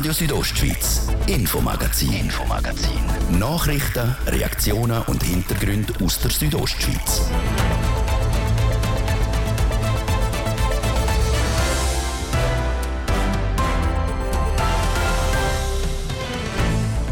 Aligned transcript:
Radio 0.00 0.14
Südostschweiz, 0.14 1.08
Infomagazin, 1.26 2.10
Infomagazin. 2.14 3.38
Nachrichten, 3.38 4.16
Reaktionen 4.28 5.02
und 5.02 5.22
Hintergründe 5.22 5.92
aus 6.02 6.18
der 6.20 6.30
Südostschweiz. 6.30 7.30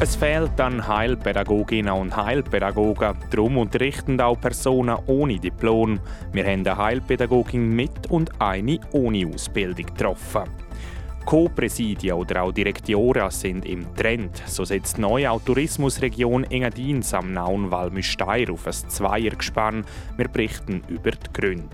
Es 0.01 0.17
fehlt 0.17 0.59
an 0.59 0.89
Heilpädagoginnen 0.89 1.93
und 1.93 2.17
Heilpädagogen. 2.17 3.19
Darum 3.29 3.59
unterrichten 3.59 4.19
auch 4.19 4.41
Personen 4.41 4.97
ohne 5.07 5.39
Diplom. 5.39 6.01
Wir 6.33 6.45
haben 6.45 6.67
eine 6.67 6.79
Heilpädagogin 6.79 7.69
mit 7.69 8.07
und 8.09 8.41
eine 8.41 8.81
ohne 8.93 9.27
Ausbildung 9.27 9.85
getroffen. 9.85 10.68
Co-Präsidien 11.29 12.15
oder 12.15 12.43
auch 12.43 12.53
Direktoren 12.53 13.31
sind 13.31 13.67
im 13.67 13.95
Trend. 13.95 14.43
So 14.47 14.65
setzt 14.65 14.97
die 14.97 15.03
neue 15.03 15.29
Tourismusregion 15.45 16.45
Engadin 16.45 17.05
am 17.13 17.35
Nauen 17.35 17.71
Walmüsteier 17.71 18.51
auf 18.51 18.67
ein 18.67 18.73
Zweiergespann. 18.73 19.85
Wir 20.17 20.29
berichten 20.29 20.83
über 20.89 21.11
die 21.11 21.31
Gründe. 21.35 21.69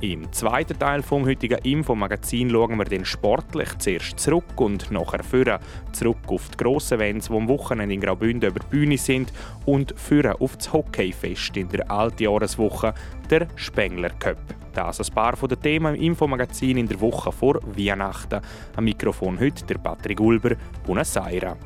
Im 0.00 0.32
zweiten 0.32 0.76
Teil 0.76 1.02
vom 1.02 1.24
heutigen 1.24 1.58
Infomagazin 1.58 2.50
schauen 2.50 2.78
wir 2.78 2.84
den 2.84 3.04
sportlich 3.04 3.78
zuerst 3.78 4.18
zurück 4.18 4.60
und 4.60 4.90
nachher 4.90 5.22
führen. 5.22 5.60
Zurück 5.92 6.18
auf 6.26 6.48
die 6.48 6.56
grossen 6.56 6.94
Events, 6.94 7.28
die 7.28 7.34
am 7.34 7.46
Wochenende 7.46 7.94
in 7.94 8.00
Graubünden 8.00 8.50
über 8.50 8.58
die 8.58 8.76
Bühne 8.76 8.98
sind 8.98 9.32
und 9.66 9.94
führen 9.96 10.32
auf 10.40 10.56
das 10.56 10.72
Hockeyfest 10.72 11.56
in 11.56 11.68
der 11.68 11.88
Altjahreswoche, 11.88 12.92
der 13.30 13.46
Spengler 13.54 14.10
Cup. 14.10 14.65
Das 14.76 15.00
ein 15.00 15.14
paar 15.14 15.34
von 15.38 15.48
den 15.48 15.58
Themen 15.58 15.94
im 15.94 16.02
Infomagazin 16.02 16.76
in 16.76 16.86
der 16.86 17.00
Woche 17.00 17.32
vor 17.32 17.60
Weihnachten. 17.62 18.42
Am 18.76 18.84
Mikrofon 18.84 19.40
heute 19.40 19.64
der 19.64 19.78
Patrick 19.78 20.20
Ulber. 20.20 20.54
Buonasera. 20.84 21.56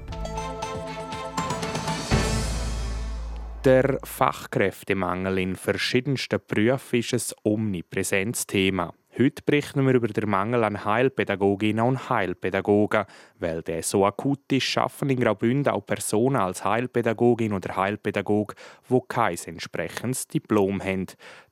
Der 3.65 3.99
Fachkräftemangel 4.05 5.39
in 5.39 5.57
verschiedensten 5.57 6.39
Berufen 6.47 7.01
ist 7.01 7.13
ein 7.13 7.41
omnipräsentes 7.43 8.47
Thema. 8.47 8.95
Heute 9.21 9.43
berichten 9.45 9.87
wir 9.87 9.93
über 9.93 10.09
den 10.09 10.31
Mangel 10.31 10.65
an 10.65 10.83
Heilpädagoginnen 10.83 11.85
und 11.85 12.09
Heilpädagogen. 12.09 13.05
Weil 13.39 13.61
der 13.61 13.83
so 13.83 14.07
akut 14.07 14.51
ist, 14.51 14.63
schaffen 14.63 15.11
in 15.11 15.21
Graubünden 15.21 15.71
auch 15.71 15.85
Personen 15.85 16.37
als 16.37 16.65
Heilpädagogin 16.65 17.53
oder 17.53 17.77
Heilpädagog, 17.77 18.55
die 18.89 18.99
kein 19.09 19.37
entsprechendes 19.45 20.27
Diplom 20.27 20.83
haben. 20.83 21.05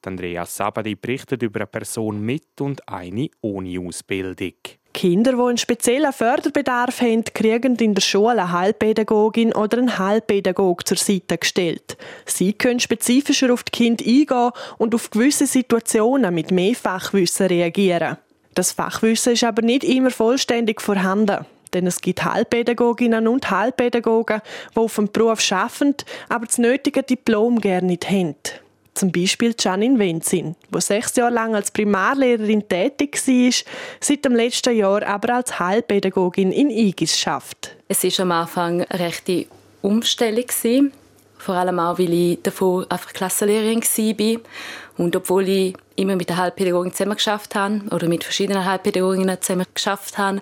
Andreas 0.02 0.56
Sabadi 0.56 0.94
berichtet 0.94 1.42
über 1.42 1.60
eine 1.60 1.66
Person 1.66 2.22
mit 2.22 2.58
und 2.62 2.88
eine 2.88 3.28
ohne 3.42 3.78
Ausbildung. 3.80 4.54
Kinder, 4.94 5.32
die 5.32 5.40
einen 5.40 5.58
speziellen 5.58 6.12
Förderbedarf 6.12 7.00
haben, 7.00 7.24
kriegen 7.24 7.76
in 7.76 7.94
der 7.94 8.02
Schule 8.02 8.30
eine 8.30 8.52
Heilpädagogin 8.52 9.52
oder 9.52 9.78
einen 9.78 9.98
Heilpädagog 9.98 10.86
zur 10.86 10.96
Seite 10.96 11.38
gestellt. 11.38 11.96
Sie 12.26 12.52
können 12.52 12.80
spezifischer 12.80 13.52
auf 13.52 13.62
die 13.62 13.70
Kinder 13.70 14.04
eingehen 14.04 14.50
und 14.78 14.94
auf 14.94 15.10
gewisse 15.10 15.46
Situationen 15.46 16.34
mit 16.34 16.50
mehr 16.50 16.74
Fachwissen 16.74 17.46
reagieren. 17.46 18.16
Das 18.54 18.72
Fachwissen 18.72 19.34
ist 19.34 19.44
aber 19.44 19.62
nicht 19.62 19.84
immer 19.84 20.10
vollständig 20.10 20.80
vorhanden. 20.80 21.46
Denn 21.74 21.86
es 21.86 22.00
gibt 22.00 22.24
Heilpädagoginnen 22.24 23.28
und 23.28 23.50
Heilpädagogen, 23.50 24.40
die 24.74 24.78
auf 24.78 24.96
dem 24.96 25.12
Beruf 25.12 25.52
arbeiten, 25.52 25.94
aber 26.28 26.46
das 26.46 26.58
nötige 26.58 27.02
Diplom 27.02 27.60
gerne 27.60 27.86
nicht 27.86 28.10
haben. 28.10 28.36
Zum 28.98 29.12
Beispiel 29.12 29.54
Janine 29.56 29.96
Wenzin, 30.00 30.56
die 30.74 30.80
sechs 30.80 31.14
Jahre 31.14 31.32
lang 31.32 31.54
als 31.54 31.70
Primarlehrerin 31.70 32.68
tätig 32.68 33.16
war, 33.28 33.52
seit 34.00 34.24
dem 34.24 34.34
letzten 34.34 34.74
Jahr 34.74 35.06
aber 35.06 35.36
als 35.36 35.60
Heilpädagogin 35.60 36.50
in 36.50 36.68
Igis 36.68 37.16
schafft. 37.16 37.76
Es 37.86 38.02
war 38.02 38.24
am 38.24 38.32
Anfang 38.32 38.82
eine 38.82 38.98
rechte 38.98 39.46
Umstellung. 39.82 40.46
Vor 41.36 41.54
allem 41.54 41.78
auch, 41.78 42.00
weil 42.00 42.12
ich 42.12 42.42
davor 42.42 42.86
einfach 42.88 43.12
Klassenlehrerin 43.12 43.82
war. 43.82 44.40
Und 44.96 45.14
obwohl 45.14 45.48
ich 45.48 45.76
immer 45.94 46.16
mit 46.16 46.28
der 46.28 46.38
Heilpädagogin 46.38 46.92
zusammen 46.92 47.14
geschafft 47.14 47.54
habe 47.54 47.82
oder 47.92 48.08
mit 48.08 48.24
verschiedenen 48.24 48.64
Heilpädagoginnen 48.64 49.40
zusammen 49.40 49.66
geschafft 49.72 50.18
habe, 50.18 50.40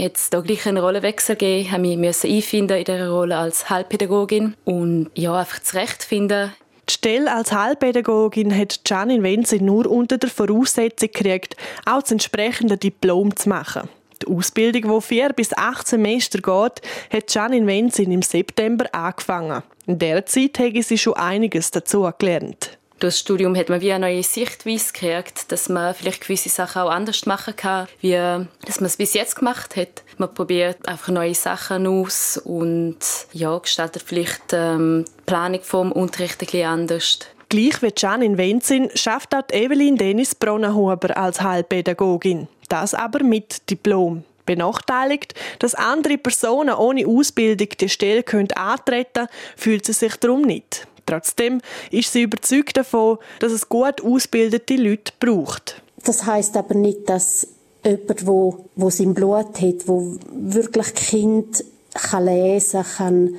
hat 0.00 0.16
es 0.16 0.30
da 0.30 0.40
gleich 0.40 0.66
einen 0.66 0.78
Rollenwechsel 0.78 1.36
gegeben. 1.36 2.00
Musste 2.00 2.28
mich 2.28 2.36
einfinden 2.36 2.78
in 2.78 2.84
dieser 2.84 3.10
Rolle 3.10 3.36
als 3.36 3.68
Heilpädagogin 3.68 4.54
und 4.64 5.10
ja, 5.14 5.38
einfach 5.38 5.60
zurechtfinden 5.60 6.54
die 6.88 6.92
Stelle 6.92 7.32
als 7.32 7.52
Heilpädagogin 7.52 8.56
hat 8.56 8.80
Janine 8.86 9.22
Wenzel 9.22 9.62
nur 9.62 9.90
unter 9.90 10.18
der 10.18 10.28
Voraussetzung 10.28 11.10
gekriegt, 11.12 11.56
auch 11.86 12.02
das 12.02 12.12
entsprechende 12.12 12.76
Diplom 12.76 13.34
zu 13.36 13.48
machen. 13.48 13.88
Die 14.22 14.26
Ausbildung, 14.26 14.94
die 14.94 15.00
vier 15.00 15.30
bis 15.30 15.56
acht 15.56 15.86
Semester 15.86 16.38
geht, 16.38 16.82
hat 17.12 17.34
Janine 17.34 17.66
Wenzel 17.66 18.10
im 18.10 18.22
September 18.22 18.86
angefangen. 18.92 19.62
In 19.86 19.98
dieser 19.98 20.26
Zeit 20.26 20.58
habe 20.58 20.82
sie 20.82 20.98
schon 20.98 21.14
einiges 21.14 21.70
dazu 21.70 22.08
gelernt. 22.18 22.78
Durch 23.04 23.16
das 23.16 23.20
Studium 23.20 23.54
hat 23.54 23.68
man 23.68 23.82
wie 23.82 23.92
eine 23.92 24.06
neue 24.06 24.22
Sichtweise 24.22 24.90
gekriegt, 24.90 25.52
dass 25.52 25.68
man 25.68 25.94
vielleicht 25.94 26.22
gewisse 26.22 26.48
Sachen 26.48 26.80
auch 26.80 26.90
anders 26.90 27.26
machen 27.26 27.54
kann, 27.54 27.86
wie 28.00 28.12
dass 28.12 28.80
man 28.80 28.86
es 28.86 28.96
bis 28.96 29.12
jetzt 29.12 29.36
gemacht 29.36 29.76
hat. 29.76 30.02
Man 30.16 30.32
probiert 30.32 30.88
einfach 30.88 31.12
neue 31.12 31.34
Sachen 31.34 31.86
aus 31.86 32.38
und 32.38 32.96
ja, 33.34 33.58
gestaltet 33.58 34.04
vielleicht 34.06 34.54
ähm, 34.54 35.04
die 35.06 35.22
Planung 35.26 35.60
vom 35.60 35.92
Unterricht 35.92 36.40
ein 36.40 36.46
bisschen 36.46 36.66
anders. 36.66 37.18
Gleich 37.50 37.82
wie 37.82 37.92
Janine 37.94 38.38
Wenzin 38.38 38.88
schafft 38.94 39.34
auch 39.34 39.50
Evelyn 39.52 39.98
Dennis 39.98 40.34
Bronnenhuber 40.34 41.14
als 41.14 41.42
Heilpädagogin. 41.42 42.48
Das 42.70 42.94
aber 42.94 43.22
mit 43.22 43.68
Diplom 43.68 44.24
benachteiligt, 44.46 45.34
dass 45.58 45.74
andere 45.74 46.16
Personen 46.16 46.74
ohne 46.74 47.06
Ausbildung 47.06 47.68
die 47.78 47.90
Stelle 47.90 48.22
können 48.22 48.50
antreten 48.52 49.26
fühlt 49.58 49.84
sie 49.84 49.92
sich 49.92 50.16
darum 50.16 50.40
nicht. 50.40 50.86
Trotzdem 51.06 51.60
ist 51.90 52.12
sie 52.12 52.22
überzeugt 52.22 52.76
davon, 52.76 53.18
dass 53.40 53.52
es 53.52 53.68
gut 53.68 54.02
ausgebildete 54.02 54.76
Leute 54.76 55.12
braucht. 55.20 55.82
Das 56.04 56.26
heißt 56.26 56.56
aber 56.56 56.74
nicht, 56.74 57.08
dass 57.08 57.46
jemand, 57.84 58.26
wo, 58.26 58.66
wo 58.76 58.88
im 58.88 59.14
Blut 59.14 59.60
hat, 59.60 59.86
wo 59.86 60.16
wirklich 60.32 60.94
Kind 60.94 61.64
kann 61.92 62.24
lesen 62.24 62.84
kann, 62.96 63.36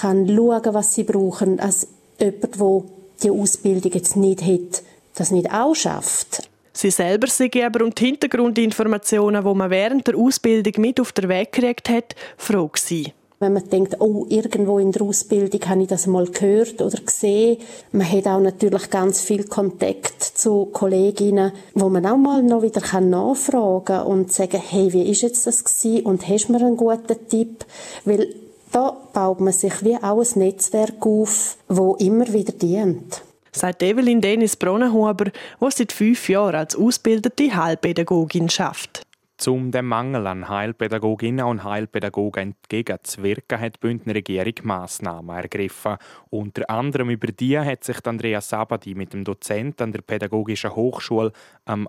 kann 0.00 0.28
schauen, 0.28 0.74
was 0.74 0.94
sie 0.94 1.04
brauchen, 1.04 1.60
als 1.60 1.88
jemand, 2.18 2.58
wo 2.58 2.84
die 3.22 3.30
Ausbildung 3.30 3.92
jetzt 3.92 4.16
nicht 4.16 4.42
hat, 4.42 4.82
das 5.14 5.30
nicht 5.30 5.50
auch 5.52 5.74
schafft. 5.74 6.48
Sie 6.72 6.90
selber 6.90 7.26
sind 7.28 7.54
aber 7.56 7.84
um 7.84 7.94
die 7.94 8.06
Hintergrundinformationen, 8.06 9.44
die 9.44 9.54
man 9.54 9.70
während 9.70 10.06
der 10.06 10.16
Ausbildung 10.16 10.72
mit 10.78 11.00
auf 11.00 11.12
den 11.12 11.28
Weg 11.28 11.52
gekriegt 11.52 11.88
hat, 11.88 12.16
froh 12.36 12.68
gewesen. 12.68 13.12
Wenn 13.42 13.54
man 13.54 13.68
denkt, 13.68 14.00
oh, 14.00 14.24
irgendwo 14.28 14.78
in 14.78 14.92
der 14.92 15.02
Ausbildung 15.02 15.60
habe 15.68 15.82
ich 15.82 15.88
das 15.88 16.06
mal 16.06 16.26
gehört 16.26 16.80
oder 16.80 16.96
gesehen. 17.00 17.58
Man 17.90 18.08
hat 18.08 18.28
auch 18.28 18.38
natürlich 18.38 18.88
ganz 18.88 19.20
viel 19.20 19.42
Kontakt 19.48 20.22
zu 20.22 20.66
Kolleginnen, 20.66 21.50
wo 21.74 21.88
man 21.88 22.06
auch 22.06 22.16
mal 22.16 22.40
noch 22.44 22.62
wieder 22.62 23.00
nachfragen 23.00 23.84
kann 23.84 24.06
und 24.06 24.32
sagen, 24.32 24.62
hey, 24.64 24.92
wie 24.92 25.10
ist 25.10 25.22
jetzt 25.22 25.44
das 25.48 25.64
gewesen? 25.64 26.06
Und 26.06 26.28
hast 26.28 26.46
du 26.46 26.52
mir 26.52 26.60
einen 26.60 26.76
guten 26.76 27.28
Tipp? 27.28 27.64
Weil 28.04 28.32
da 28.70 28.96
baut 29.12 29.40
man 29.40 29.52
sich 29.52 29.84
wie 29.84 29.96
auch 29.96 30.20
ein 30.20 30.38
Netzwerk 30.38 31.04
auf, 31.04 31.56
wo 31.68 31.96
immer 31.96 32.32
wieder 32.32 32.52
dient 32.52 33.22
sagt 33.54 33.82
Evelyn 33.82 34.22
Dennis 34.22 34.56
Bronnenhuber, 34.56 35.26
die 35.26 35.66
seit 35.68 35.92
fünf 35.92 36.28
Jahren 36.30 36.54
als 36.54 36.74
ausgebildete 36.74 37.54
Heilpädagogin 37.54 38.48
schafft. 38.48 39.01
Um 39.46 39.70
dem 39.70 39.86
Mangel 39.86 40.26
an 40.26 40.48
Heilpädagoginnen 40.48 41.44
und 41.44 41.64
Heilpädagogen 41.64 42.54
entgegenzuwirken, 42.54 43.58
hat 43.58 43.74
die 43.76 43.78
Bündner 43.80 44.14
Regierung 44.14 44.54
Massnahmen 44.62 45.36
ergriffen. 45.36 45.96
Unter 46.30 46.68
anderem 46.70 47.10
über 47.10 47.26
die 47.28 47.58
hat 47.58 47.82
sich 47.82 48.06
Andrea 48.06 48.40
Sabadi 48.40 48.94
mit 48.94 49.12
dem 49.12 49.24
Dozent 49.24 49.80
an 49.82 49.92
der 49.92 50.02
Pädagogischen 50.02 50.76
Hochschule 50.76 51.32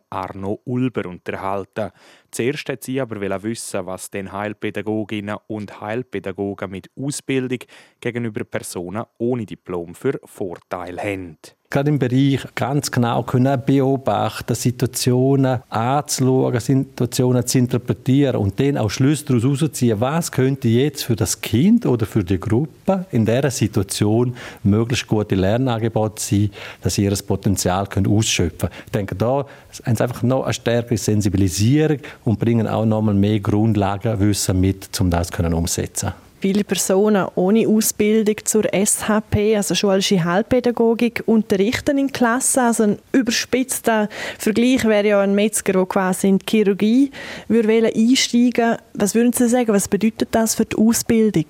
Arno 0.10 0.62
Ulber 0.66 1.08
unterhalten. 1.08 1.92
Zuerst 2.34 2.68
hat 2.68 2.84
sie 2.84 3.00
aber 3.00 3.22
wissen, 3.44 3.86
was 3.86 4.10
den 4.10 4.32
Heilpädagoginnen 4.32 5.38
und 5.46 5.80
Heilpädagogen 5.82 6.72
mit 6.72 6.90
Ausbildung 7.00 7.60
gegenüber 8.02 8.44
Personen 8.44 9.04
ohne 9.20 9.46
Diplom 9.46 9.94
für 9.94 10.20
Vorteile 10.24 11.00
haben 11.04 11.38
gerade 11.74 11.90
im 11.90 11.98
Bereich 11.98 12.46
ganz 12.54 12.92
genau 12.92 13.24
können 13.24 13.60
beobachten, 13.66 14.54
Situationen 14.54 15.64
anzuschauen, 15.70 16.60
Situationen 16.60 17.48
zu 17.48 17.58
interpretieren 17.58 18.36
und 18.36 18.60
dann 18.60 18.78
auch 18.78 18.92
Schlüsse 18.92 19.26
daraus 19.26 19.44
herausziehen, 19.44 20.00
was 20.00 20.32
könnte 20.32 20.68
jetzt 20.68 21.04
für 21.04 21.16
das 21.16 21.42
Kind 21.42 21.88
oder 21.88 22.06
für 22.06 22.24
die 22.24 22.40
Gruppe 22.40 23.08
in 23.12 23.26
dieser 23.26 23.50
Situation 23.50 24.36
möglichst 24.62 25.08
gute 25.08 25.34
Lernangebote 25.34 26.22
sein, 26.22 26.52
dass 26.84 26.94
sie 26.94 27.06
ihr 27.06 27.18
Potenzial 27.26 27.88
ausschöpfen 28.08 28.70
können. 28.70 28.84
Ich 28.86 28.92
denke, 28.92 29.16
da 29.16 29.48
sie 29.72 29.84
einfach 29.84 30.22
noch 30.22 30.44
eine 30.44 30.54
stärkere 30.54 30.98
Sensibilisierung 30.98 31.98
und 32.26 32.40
bringen 32.40 32.68
auch 32.68 32.86
noch 32.86 33.02
mal 33.02 33.14
mehr 33.14 33.40
Grundlagenwissen 33.40 34.60
mit, 34.60 35.00
um 35.00 35.10
das 35.10 35.30
umsetzen 35.30 36.10
können. 36.10 36.24
Viele 36.44 36.66
Personen 36.66 37.26
ohne 37.36 37.66
Ausbildung 37.70 38.36
zur 38.44 38.66
SHP, 38.66 39.56
also 39.56 39.76
schulische 39.76 40.26
Heilpädagogik, 40.26 41.24
unterrichten 41.26 41.98
in 41.98 42.12
Klassen. 42.12 42.60
Also 42.60 42.84
ein 42.84 43.00
überspitzter 43.14 44.10
Vergleich 44.38 44.84
wäre 44.84 45.08
ja 45.08 45.22
ein 45.22 45.36
Metzger, 45.36 45.72
der 45.72 45.86
quasi 45.86 46.28
in 46.28 46.40
die 46.40 46.46
Chirurgie 46.50 47.12
würde 47.48 47.94
einsteigen 47.96 48.76
Was 48.94 49.16
würden 49.16 49.32
Sie 49.32 49.48
sagen, 49.48 49.74
was 49.74 49.88
bedeutet 49.88 50.30
das 50.32 50.56
für 50.56 50.66
die 50.66 50.76
Ausbildung? 50.76 51.46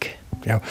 Ja. 0.46 0.62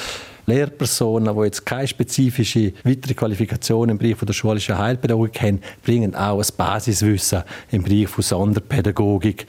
Lehrpersonen, 0.47 1.35
die 1.37 1.45
jetzt 1.45 1.65
keine 1.65 1.87
spezifische 1.87 2.73
weitere 2.85 3.15
Qualifikation 3.15 3.89
im 3.89 3.99
Bereich 3.99 4.17
der 4.19 4.33
schulischen 4.33 4.77
Heilpädagogik 4.77 5.41
haben, 5.41 5.61
bringen 5.85 6.15
auch 6.15 6.39
ein 6.39 6.47
Basiswissen 6.57 7.43
im 7.71 7.83
Bereich 7.83 8.09
von 8.09 8.23
Sonderpädagogik 8.23 9.47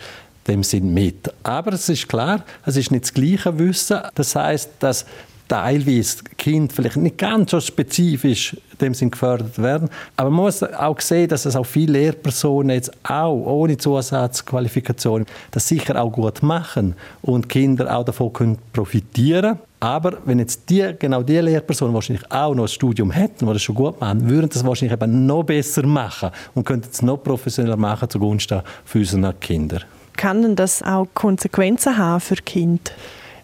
dem 0.48 0.64
Sinn 0.64 0.94
mit. 0.94 1.34
Aber 1.44 1.74
es 1.74 1.90
ist 1.90 2.08
klar, 2.08 2.44
es 2.66 2.78
ist 2.78 2.92
nicht 2.92 3.06
das 3.06 3.14
gleiche 3.14 3.58
Wissen. 3.58 4.00
Das 4.16 4.36
heißt, 4.36 4.72
dass 4.80 5.06
teilweise 5.48 6.24
Kind 6.38 6.74
vielleicht 6.74 6.98
nicht 6.98 7.18
ganz 7.18 7.52
so 7.52 7.60
spezifisch 7.60 8.56
dem 8.80 8.94
Sinn 8.94 9.12
gefördert 9.12 9.62
werden. 9.62 9.90
Aber 10.16 10.30
man 10.30 10.46
muss 10.46 10.64
auch 10.64 11.00
sehen, 11.00 11.28
dass 11.28 11.46
es 11.46 11.56
auch 11.56 11.66
viele 11.66 11.94
Lehrpersonen 11.94 12.76
jetzt 12.76 12.92
auch 13.04 13.34
ohne 13.34 13.78
Zusatzqualifikation 13.78 15.26
das 15.52 15.68
sicher 15.68 16.02
auch 16.02 16.12
gut 16.12 16.42
machen 16.42 16.96
und 17.22 17.50
Kinder 17.50 17.96
auch 17.96 18.06
davon 18.06 18.34
können 18.34 18.58
profitieren 18.72 19.60
aber 19.84 20.20
wenn 20.24 20.40
jetzt 20.40 20.70
die, 20.70 20.94
genau 20.98 21.24
die 21.24 21.40
Lehrpersonen 21.40 21.94
wahrscheinlich 21.94 22.32
auch 22.32 22.56
noch 22.56 22.64
ein 22.64 22.70
Studium 22.70 23.12
hätten, 23.12 23.46
die 23.46 23.52
das 23.52 23.62
schon 23.62 23.76
gut 23.76 24.00
machen, 24.00 24.30
würden 24.30 24.48
das 24.48 24.66
wahrscheinlich 24.66 24.94
eben 24.94 25.26
noch 25.26 25.44
besser 25.44 25.86
machen 25.86 26.30
und 26.54 26.64
könnten 26.64 26.88
es 26.90 27.02
noch 27.02 27.18
professioneller 27.18 27.76
machen 27.76 28.10
zugunsten 28.10 28.62
für 28.86 29.00
unsere 29.00 29.34
Kinder. 29.34 29.82
Kann 30.18 30.42
denn 30.42 30.56
das 30.56 30.82
auch 30.84 31.08
Konsequenzen 31.14 31.98
haben 31.98 32.20
für 32.22 32.36
Kinder? 32.36 32.92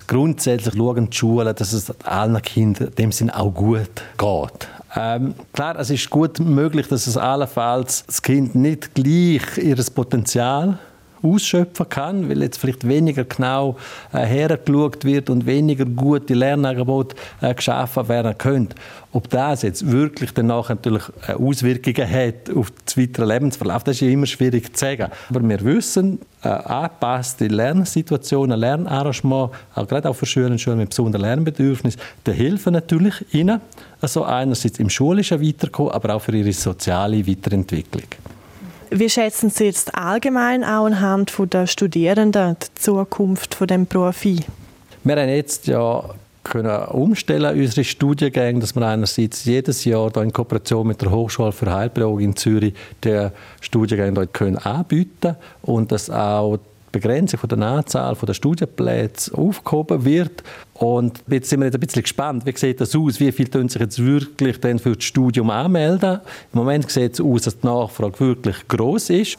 grundsätzlich 0.09 0.73
schauen 0.75 1.09
die 1.09 1.15
Schulen, 1.15 1.55
dass 1.55 1.71
es 1.71 1.91
allen 2.03 2.41
Kindern 2.41 2.87
in 2.87 2.95
dem 2.95 3.11
Sinn 3.11 3.29
auch 3.29 3.53
gut 3.53 4.01
geht. 4.17 4.67
Ähm, 4.95 5.35
klar, 5.53 5.79
es 5.79 5.91
ist 5.91 6.09
gut 6.09 6.39
möglich, 6.39 6.87
dass 6.87 7.05
es 7.05 7.15
allenfalls 7.15 8.05
das 8.07 8.21
Kind 8.21 8.55
nicht 8.55 8.95
gleich 8.95 9.57
ihr 9.57 9.77
Potenzial 9.93 10.79
ausschöpfen 11.21 11.87
kann, 11.89 12.29
weil 12.29 12.41
jetzt 12.41 12.57
vielleicht 12.57 12.87
weniger 12.87 13.23
genau 13.23 13.77
äh, 14.13 14.25
hergeschaut 14.25 15.03
wird 15.05 15.29
und 15.29 15.45
weniger 15.45 15.85
gute 15.85 16.33
Lernangebote 16.33 17.15
äh, 17.41 17.53
geschaffen 17.53 18.07
werden 18.07 18.37
können. 18.37 18.69
Ob 19.11 19.27
das 19.29 19.63
jetzt 19.63 19.89
wirklich 19.89 20.33
danach 20.33 20.69
natürlich 20.69 21.03
äh, 21.27 21.33
Auswirkungen 21.33 22.09
hat 22.09 22.55
auf 22.55 22.71
das 22.85 22.95
weitere 22.95 23.25
Lebensverlauf, 23.25 23.83
das 23.83 23.95
ist 23.95 24.01
ja 24.01 24.09
immer 24.09 24.27
schwierig 24.27 24.75
zu 24.75 24.79
sagen. 24.85 25.07
Aber 25.29 25.47
wir 25.47 25.63
wissen, 25.63 26.19
äh, 26.43 26.49
angepasste 26.49 27.47
Lernsituationen, 27.47 28.59
Lernarrangement, 28.59 29.51
auch 29.75 29.87
gerade 29.87 30.09
auch 30.09 30.15
für 30.15 30.25
Schüler 30.25 30.51
und 30.51 30.61
Schüler 30.61 30.75
mit 30.75 30.89
besonderen 30.89 31.25
Lernbedürfnissen, 31.25 31.99
die 32.25 32.31
helfen 32.31 32.73
natürlich 32.73 33.33
ihnen, 33.33 33.61
also 33.99 34.23
einerseits 34.23 34.79
im 34.79 34.89
schulischen 34.89 35.41
Weiterkommen, 35.41 35.91
aber 35.91 36.15
auch 36.15 36.21
für 36.21 36.35
ihre 36.35 36.53
soziale 36.53 37.27
Weiterentwicklung. 37.27 38.07
Wie 38.91 39.09
schätzen 39.09 39.49
Sie 39.49 39.65
jetzt 39.65 39.93
allgemein 39.95 40.63
auch 40.63 40.85
anhand 40.85 41.31
der 41.51 41.67
Studierenden 41.67 42.57
die 42.59 42.81
Zukunft 42.81 43.53
von 43.53 43.67
dem 43.67 43.85
Beruf? 43.85 44.23
Wir 44.23 45.15
haben 45.15 45.29
jetzt 45.29 45.67
ja 45.67 46.03
können 46.43 46.85
umstellen 46.87 47.59
unsere 47.59 47.83
Studiengänge, 47.83 48.59
dass 48.59 48.75
wir 48.75 48.81
einerseits 48.87 49.45
jedes 49.45 49.85
Jahr 49.85 50.15
in 50.17 50.33
Kooperation 50.33 50.87
mit 50.87 51.01
der 51.01 51.11
Hochschule 51.11 51.51
für 51.51 51.71
Heilpädagogik 51.71 52.25
in 52.25 52.35
Zürich 52.35 52.73
den 53.03 53.31
Studiengang 53.61 54.15
dort 54.15 54.33
können 54.33 54.57
anbieten 54.57 55.35
und 55.61 55.91
dass 55.91 56.09
auch 56.09 56.57
Begrenzung 56.91 57.39
der 57.47 57.57
Anzahl 57.59 58.15
der 58.15 58.33
Studienplätze 58.33 59.37
aufgehoben 59.37 60.05
wird. 60.05 60.43
Und 60.73 61.21
jetzt 61.27 61.49
sind 61.49 61.59
wir 61.59 61.65
jetzt 61.65 61.75
ein 61.75 61.81
bisschen 61.81 62.03
gespannt, 62.03 62.45
wie 62.45 62.57
sieht 62.57 62.79
das 62.79 62.95
aus? 62.95 63.19
Wie 63.19 63.31
viele 63.31 63.49
sich 63.69 63.81
jetzt 63.81 64.03
wirklich 64.03 64.59
dann 64.59 64.79
für 64.79 64.95
das 64.95 65.03
Studium 65.03 65.49
anmelden? 65.49 66.19
Im 66.53 66.59
Moment 66.59 66.89
sieht 66.89 67.13
es 67.13 67.21
aus, 67.21 67.43
dass 67.43 67.59
die 67.59 67.67
Nachfrage 67.67 68.19
wirklich 68.19 68.67
groß 68.67 69.09
ist. 69.11 69.37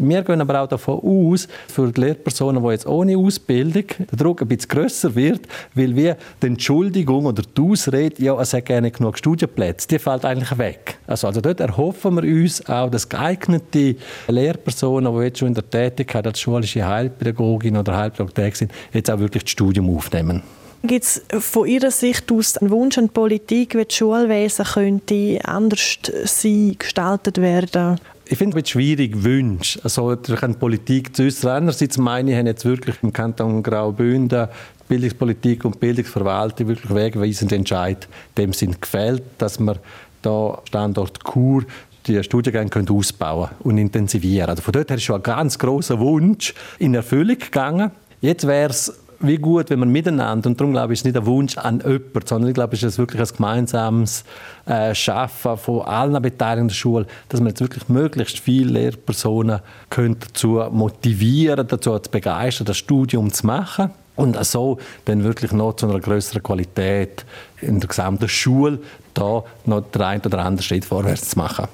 Wir 0.00 0.22
gehen 0.22 0.40
aber 0.40 0.62
auch 0.62 0.68
davon 0.68 1.00
aus, 1.00 1.48
für 1.66 1.90
die 1.90 2.00
Lehrpersonen, 2.00 2.62
die 2.62 2.70
jetzt 2.70 2.86
ohne 2.86 3.18
Ausbildung 3.18 3.82
der 3.98 4.16
Druck 4.16 4.42
ein 4.42 4.48
bisschen 4.48 4.68
grösser 4.68 5.14
wird, 5.16 5.40
weil 5.74 5.96
wir 5.96 6.16
die 6.40 6.46
Entschuldigung 6.46 7.26
oder 7.26 7.42
die 7.42 7.60
Ausrede, 7.60 8.22
ja, 8.22 8.40
es 8.40 8.54
hat 8.54 8.66
gerne 8.66 8.92
genug 8.92 9.18
Studienplätze, 9.18 9.88
die 9.88 9.98
fällt 9.98 10.24
eigentlich 10.24 10.56
weg. 10.56 10.98
Also, 11.08 11.26
also 11.26 11.40
dort 11.40 11.58
erhoffen 11.58 12.14
wir 12.14 12.22
uns 12.22 12.64
auch, 12.68 12.88
dass 12.88 13.08
geeignete 13.08 13.96
Lehrpersonen, 14.28 15.12
die 15.12 15.24
jetzt 15.24 15.40
schon 15.40 15.48
in 15.48 15.54
der 15.54 15.68
Tätigkeit 15.68 16.24
als 16.28 16.38
schulische 16.38 16.86
Heilpädagogin 16.86 17.76
oder 17.76 17.96
Heilpädagogik 17.96 18.54
sind, 18.54 18.72
jetzt 18.92 19.10
auch 19.10 19.18
wirklich 19.18 19.42
das 19.42 19.50
Studium 19.50 19.94
aufnehmen. 19.96 20.44
Gibt 20.84 21.04
es 21.04 21.22
von 21.40 21.66
Ihrer 21.66 21.90
Sicht 21.90 22.30
aus 22.30 22.56
einen 22.56 22.70
Wunsch 22.70 22.98
an 22.98 23.06
die 23.06 23.10
Politik, 23.10 23.74
wie 23.74 23.84
das 23.84 23.96
Schulwesen 23.96 24.64
könnte 24.64 25.40
anders 25.44 25.98
sein, 26.24 26.76
gestaltet 26.78 27.38
werden? 27.38 27.98
Ich 28.30 28.38
finde 28.38 28.60
es 28.60 28.68
schwierig, 28.68 29.22
Wünsche, 29.24 29.80
also 29.82 30.14
durch 30.14 30.42
eine 30.42 30.54
Politik 30.54 31.16
zu 31.16 31.24
äußern. 31.24 31.62
Einerseits 31.62 31.98
meine 31.98 32.30
ich, 32.30 32.36
haben 32.36 32.46
jetzt 32.46 32.64
wirklich 32.64 32.96
im 33.02 33.12
Kanton 33.12 33.62
Graubünden 33.62 34.48
Bildungspolitik 34.88 35.64
und 35.64 35.80
Bildungsverwaltung 35.80 36.68
wirklich 36.68 36.94
wegweisend 36.94 37.52
Entscheid 37.52 38.08
dem 38.36 38.52
sind 38.52 38.80
gefällt, 38.80 39.22
dass 39.36 39.60
man 39.60 39.78
da 40.22 40.60
Standort 40.64 41.22
Kur 41.24 41.64
die 42.06 42.22
Studiengänge 42.22 42.70
können 42.70 42.88
ausbauen 42.88 43.50
und 43.60 43.76
intensivieren. 43.76 44.48
Also 44.48 44.62
von 44.62 44.72
dort 44.72 44.88
her 44.88 44.96
ist 44.96 45.04
schon 45.04 45.16
ein 45.16 45.22
ganz 45.22 45.58
großer 45.58 45.98
Wunsch 45.98 46.54
in 46.78 46.94
Erfüllung 46.94 47.38
gegangen. 47.38 47.90
Jetzt 48.20 48.46
wäre 48.46 48.70
es 48.70 48.98
wie 49.20 49.36
gut, 49.36 49.70
wenn 49.70 49.80
man 49.80 49.90
miteinander, 49.90 50.48
und 50.48 50.60
darum 50.60 50.72
glaube 50.72 50.92
ich, 50.92 50.98
ist 50.98 51.00
es 51.00 51.04
nicht 51.06 51.16
ein 51.16 51.26
Wunsch 51.26 51.58
an 51.58 51.80
jemanden, 51.80 52.20
sondern 52.24 52.48
ich 52.48 52.54
glaube, 52.54 52.76
es 52.76 52.82
ist 52.82 52.98
wirklich 52.98 53.20
ein 53.20 53.36
gemeinsames 53.36 54.24
äh, 54.66 54.94
Schaffen 54.94 55.56
von 55.56 55.82
allen 55.82 56.20
Beteiligten 56.22 56.68
der 56.68 56.74
Schule, 56.74 57.06
dass 57.28 57.40
man 57.40 57.48
jetzt 57.48 57.60
wirklich 57.60 57.88
möglichst 57.88 58.38
viele 58.38 58.72
Lehrpersonen 58.72 59.60
dazu 59.90 60.64
motivieren, 60.70 61.66
dazu 61.66 61.98
zu 61.98 62.10
begeistern, 62.10 62.66
das 62.66 62.76
Studium 62.76 63.32
zu 63.32 63.46
machen 63.46 63.90
und 64.16 64.36
so 64.44 64.78
dann 65.04 65.24
wirklich 65.24 65.52
noch 65.52 65.74
zu 65.74 65.88
einer 65.88 66.00
größeren 66.00 66.42
Qualität 66.42 67.24
in 67.60 67.80
der 67.80 67.88
gesamten 67.88 68.28
Schule 68.28 68.80
da 69.14 69.42
noch 69.64 69.82
den 69.90 70.02
einen 70.02 70.22
oder 70.24 70.38
anderen 70.38 70.62
Schritt 70.62 70.84
vorwärts 70.84 71.30
zu 71.30 71.38
machen. 71.38 71.68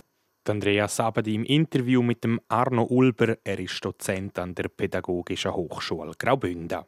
Andreas 0.47 0.97
Sabadi 0.97 1.35
im 1.35 1.45
Interview 1.45 2.03
mit 2.03 2.23
dem 2.23 2.39
Arno 2.49 2.85
Ulber, 2.85 3.37
er 3.45 3.59
ist 3.59 3.83
Dozent 3.83 4.39
an 4.39 4.55
der 4.55 4.69
Pädagogischen 4.69 5.55
Hochschule 5.55 6.13
Graubünden. 6.19 6.81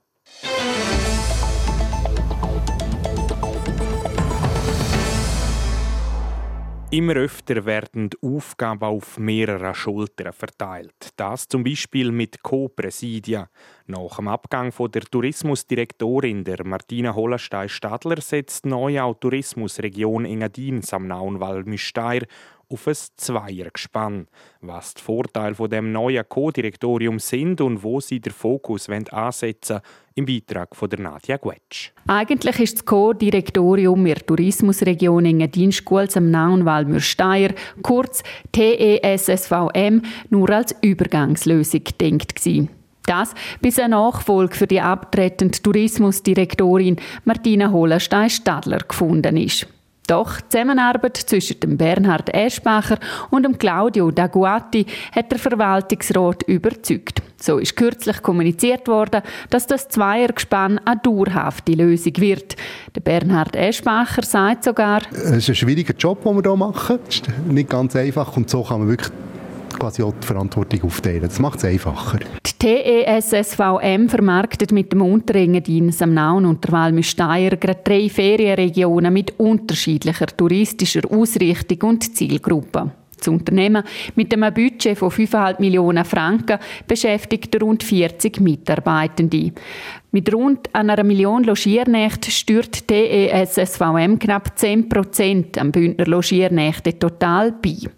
Immer 6.97 7.17
öfter 7.17 7.67
werden 7.67 8.11
Aufgaben 8.23 8.83
auf 8.83 9.19
mehrere 9.19 9.75
Schultern 9.75 10.33
verteilt. 10.33 11.11
Das 11.17 11.47
zum 11.47 11.63
Beispiel 11.63 12.11
mit 12.11 12.43
Co-Präsidien. 12.43 13.49
Nach 13.87 14.17
dem 14.17 14.29
Abgang 14.29 14.73
von 14.73 14.91
der 14.93 15.03
Tourismusdirektorin 15.03 16.45
der 16.45 16.65
Martina 16.65 17.15
Hollenstein-Stadler 17.15 18.21
setzt 18.23 18.67
neu 18.67 19.01
auch 19.01 19.19
Tourismusregion 19.19 20.25
Engadin 20.25 20.81
am 20.91 21.09
Nauenwald-Müsteier 21.09 22.23
auf 22.69 22.89
ein 22.89 22.95
Zweiergespann. 23.17 24.27
Was 24.61 24.95
die 24.95 25.03
Vorteile 25.03 25.55
von 25.55 25.71
dem 25.71 25.93
neuen 25.93 26.29
Co-Direktorium 26.29 27.19
sind 27.19 27.61
und 27.61 27.83
wo 27.83 28.01
sie 28.01 28.21
den 28.21 28.33
Fokus 28.33 28.89
ansetzen 28.89 29.75
wollen, 29.75 29.83
im 30.17 30.25
Beitrag 30.25 30.75
von 30.75 30.89
der 30.89 30.99
Nadja 30.99 31.37
Guetsch. 31.37 31.93
Eigentlich 32.07 32.59
ist 32.59 32.79
das 32.79 32.85
Co-Direktorium 32.87 34.05
der 34.05 34.17
Tourismusregion 34.17 35.27
Engadin-Schools 35.27 36.17
am 36.17 36.31
Nauenwald 36.31 36.89
Mürsteier, 36.89 37.51
kurz 37.83 38.23
TESSVM, 38.53 40.03
nur 40.31 40.51
als 40.51 40.75
Übergangslösung 40.81 41.85
gedacht 41.85 42.35
gewesen. 42.35 42.71
Das 43.05 43.35
bis 43.61 43.79
eine 43.79 43.91
Nachfolge 43.91 44.57
für 44.57 44.67
die 44.67 44.81
abtretende 44.81 45.61
Tourismusdirektorin 45.63 46.97
Martina 47.25 47.71
Hollenstein-Stadler 47.71 48.79
gefunden 48.79 49.37
ist. 49.37 49.69
Doch 50.07 50.41
die 50.41 50.49
Zusammenarbeit 50.51 51.17
zwischen 51.17 51.59
dem 51.59 51.77
Bernhard 51.77 52.33
Eschbacher 52.33 52.99
und 53.31 53.43
dem 53.43 53.59
Claudio 53.59 54.13
Daguati 54.13 54.87
hat 55.13 55.33
der 55.33 55.39
Verwaltungsrat 55.39 56.45
überzeugt. 56.45 57.23
So 57.39 57.59
ist 57.59 57.77
kürzlich 57.77 58.23
kommuniziert 58.23 58.87
worden, 58.87 59.23
dass 59.51 59.67
das 59.67 59.89
Zweiergespann 59.89 60.79
eine 60.85 61.01
dauerhafte 61.01 61.73
Lösung 61.73 62.17
wird. 62.19 62.57
Der 62.95 63.01
Bernhard 63.01 63.57
Eschbacher 63.57 64.23
sagt 64.23 64.65
sogar, 64.65 65.03
es 65.11 65.23
ist 65.23 65.49
ein 65.49 65.55
schwieriger 65.57 65.95
Job, 65.95 66.23
den 66.23 66.37
wir 66.37 66.43
hier 66.43 66.57
machen. 66.57 66.99
Es 67.09 67.17
ist 67.17 67.29
nicht 67.49 67.69
ganz 67.69 67.97
einfach 67.97 68.37
und 68.37 68.49
so 68.49 68.63
kann 68.63 68.81
man 68.81 68.89
wirklich 68.89 69.11
quasi 69.79 70.03
auch 70.03 70.15
die 70.23 70.27
Verantwortung 70.27 70.85
aufteilen. 70.85 71.23
Das 71.23 71.39
macht 71.39 71.59
es 71.59 71.65
einfacher. 71.65 72.21
Die 72.63 72.69
TESSVM 72.69 74.09
vermarktet 74.09 74.73
mit 74.73 74.91
dem 74.91 75.03
Unterengadin, 75.03 75.93
Samnaun 75.93 76.47
und 76.47 76.65
der 76.65 76.73
Walmüsteier 76.73 77.57
gerade 77.57 77.81
drei 77.85 78.09
Ferienregionen 78.09 79.13
mit 79.13 79.39
unterschiedlicher 79.39 80.27
touristischer 80.27 81.03
Ausrichtung 81.11 81.91
und 81.91 82.17
Zielgruppe. 82.17 82.93
Das 83.19 83.29
Unternehmen 83.29 83.83
mit 84.15 84.33
einem 84.33 84.55
Budget 84.55 84.97
von 84.97 85.11
5,5 85.11 85.61
Millionen 85.61 86.05
Franken 86.05 86.59
beschäftigt 86.87 87.61
rund 87.61 87.83
40 87.83 88.41
Mitarbeitende. 88.41 89.53
Mit 90.11 90.33
rund 90.33 90.75
einer 90.75 91.03
Million 91.05 91.45
Logiernächte 91.45 92.31
steuert 92.31 92.89
die 92.89 93.29
ESSVM 93.29 94.19
knapp 94.19 94.59
10 94.59 94.89
Prozent 94.89 95.59
am 95.59 95.73
Bündner 95.73 96.07
Logiernächte 96.07 96.99
total 96.99 97.53
bei. 97.53 97.91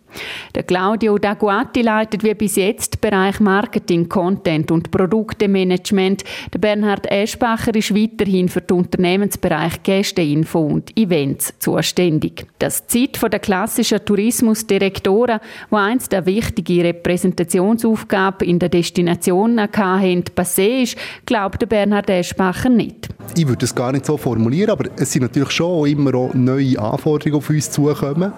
Der 0.54 0.62
Claudio 0.62 1.18
Daguati 1.18 1.82
leitet 1.82 2.24
wie 2.24 2.34
bis 2.34 2.56
jetzt 2.56 2.94
den 2.94 3.10
Bereich 3.10 3.40
Marketing, 3.40 4.08
Content 4.08 4.70
und 4.70 4.90
Produktemanagement. 4.90 6.24
Der 6.52 6.58
Bernhard 6.58 7.10
Eschbacher 7.10 7.74
ist 7.74 7.94
weiterhin 7.94 8.48
für 8.48 8.60
den 8.60 8.78
Unternehmensbereich 8.78 9.82
Gästeinfo 9.82 10.60
und 10.60 10.96
Events 10.96 11.54
zuständig. 11.58 12.46
Das 12.58 12.86
Zeit 12.86 13.18
der 13.22 13.38
klassischen 13.38 14.04
Tourismusdirektoren, 14.04 15.40
wo 15.70 15.76
einst 15.76 16.12
eine 16.14 16.26
wichtige 16.26 16.84
Repräsentationsaufgabe 16.84 18.44
in 18.44 18.58
der 18.58 18.68
Destination 18.68 19.60
hatten, 19.60 20.24
passé 20.34 20.82
ist, 20.82 20.96
glaubt 21.26 21.60
der 21.62 21.66
Bernhard 21.66 22.10
Eschbacher 22.10 22.68
nicht. 22.68 23.08
Ich 23.36 23.46
würde 23.46 23.64
es 23.64 23.74
gar 23.74 23.92
nicht 23.92 24.06
so 24.06 24.16
formulieren, 24.16 24.70
aber 24.70 24.88
es 24.96 25.12
sind 25.12 25.22
natürlich 25.22 25.50
schon 25.50 25.86
immer 25.86 26.14
auch 26.14 26.34
neue 26.34 26.78
Anforderungen 26.78 27.38
auf 27.38 27.50
uns 27.50 27.70
zukommen 27.70 28.32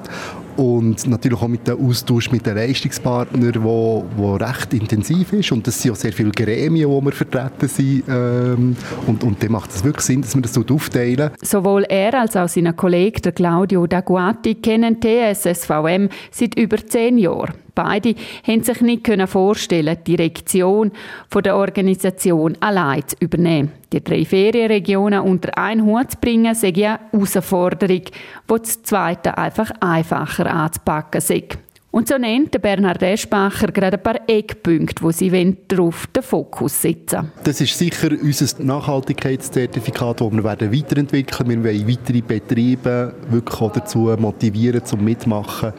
und 0.57 1.07
natürlich 1.07 1.41
auch 1.41 1.49
mit 1.49 1.67
dem 1.67 1.87
Austausch 1.87 2.31
mit 2.31 2.47
den 2.47 2.57
Leistungspartnern, 2.57 3.63
wo, 3.63 4.05
wo 4.17 4.35
recht 4.37 4.75
intensiv 4.75 5.33
ist 5.33 5.53
und 5.53 5.67
es 5.69 5.81
sind 5.81 5.93
auch 5.93 5.97
sehr 5.97 6.13
viele 6.13 6.31
Gremien, 6.31 6.89
wo 6.89 7.01
wir 7.01 7.13
vertreten 7.13 7.69
sind 7.69 8.05
ähm, 8.09 8.77
und, 9.07 9.25
und 9.25 9.43
dann 9.43 9.53
macht 9.53 9.71
es 9.71 9.85
wirklich 9.85 10.05
Sinn, 10.05 10.23
dass 10.23 10.35
wir 10.35 10.43
das 10.43 10.57
aufteilen. 10.57 11.31
Sowohl 11.43 11.85
er 11.85 12.21
als 12.21 12.37
auch 12.37 12.49
sein 12.49 12.75
Kollege 12.77 13.33
Claudio 13.33 13.87
Daguati 13.87 14.57
kennen 14.57 14.99
TSSVM 15.01 16.09
seit 16.31 16.59
über 16.59 16.77
zehn 16.87 17.19
Jahren. 17.19 17.55
Beide 17.83 18.15
haben 18.47 18.63
sich 18.63 18.81
nicht 18.83 19.07
vorstellen, 19.27 19.97
die 20.07 20.17
Direktion 20.17 20.93
der 21.35 21.57
Organisation 21.57 22.59
allein 22.61 23.09
zu 23.09 23.17
übernehmen. 23.21 23.73
Die 23.91 24.05
drei 24.05 24.27
Ferienregionen 24.27 25.21
unter 25.21 25.57
einen 25.57 25.87
Hut 25.87 26.11
zu 26.11 26.19
bringen, 26.21 26.55
sei 26.55 26.69
eine 26.69 26.99
Herausforderung, 27.11 28.03
wo 28.47 28.59
das 28.59 28.83
zweite 28.83 29.39
einfach 29.39 29.71
einfacher 29.81 30.53
anzupacken 30.53 31.23
sei. 31.23 31.45
Und 31.93 32.07
so 32.07 32.19
nennt 32.19 32.61
Bernhard 32.63 33.03
Eschbacher 33.03 33.73
gerade 33.73 33.97
ein 33.97 34.03
paar 34.03 34.21
Eckpunkte, 34.29 35.03
wo 35.03 35.11
sie 35.11 35.57
darauf 35.67 36.07
den 36.07 36.23
Fokus 36.23 36.81
setzen 36.81 37.33
Das 37.43 37.61
ist 37.61 37.77
sicher 37.77 38.11
unser 38.23 38.63
Nachhaltigkeitszertifikat, 38.63 40.21
das 40.21 40.33
wir 40.33 40.45
werden 40.45 40.73
weiterentwickeln 40.73 41.49
werden. 41.49 41.65
Wir 41.65 41.73
wollen 41.73 41.89
weitere 41.89 42.21
Betriebe 42.21 43.15
wirklich 43.29 43.61
auch 43.61 43.73
dazu 43.73 44.15
motivieren, 44.17 44.85
zum 44.85 45.05
mitmachen, 45.05 45.73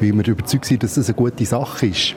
weil 0.00 0.16
wir 0.16 0.28
überzeugt 0.28 0.64
sind, 0.64 0.82
dass 0.82 0.94
das 0.94 1.08
eine 1.08 1.16
gute 1.16 1.44
Sache 1.44 1.86
ist. 1.86 2.14